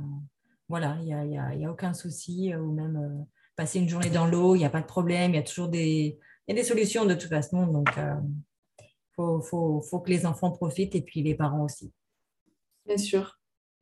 [0.70, 2.54] voilà, il n'y a, il y a, aucun souci.
[2.56, 3.26] Ou même
[3.56, 5.32] passer une journée dans l'eau, il n'y a pas de problème.
[5.32, 6.18] Il y a toujours des,
[6.48, 7.66] il y a des solutions de toute façon.
[7.66, 11.92] Donc, il faut, faut, faut, que les enfants profitent et puis les parents aussi.
[12.86, 13.40] Bien sûr.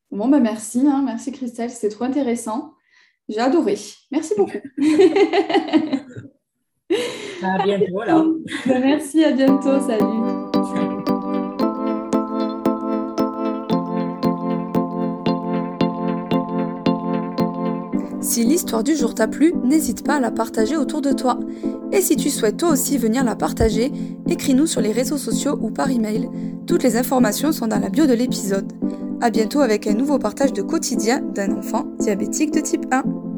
[0.10, 0.88] Bon, ben merci.
[0.88, 1.04] Hein.
[1.06, 2.74] Merci Christelle, c'était trop intéressant.
[3.30, 3.77] J'ai adoré.
[4.11, 4.57] Merci beaucoup.
[7.43, 8.25] à bientôt alors.
[8.65, 9.80] Merci, à bientôt.
[9.80, 10.49] Salut.
[18.21, 21.39] Si l'histoire du jour t'a plu, n'hésite pas à la partager autour de toi.
[21.91, 23.91] Et si tu souhaites toi aussi venir la partager,
[24.27, 26.30] écris-nous sur les réseaux sociaux ou par email.
[26.67, 28.71] Toutes les informations sont dans la bio de l'épisode.
[29.22, 33.28] A bientôt avec un nouveau partage de quotidien d'un enfant diabétique de type 1.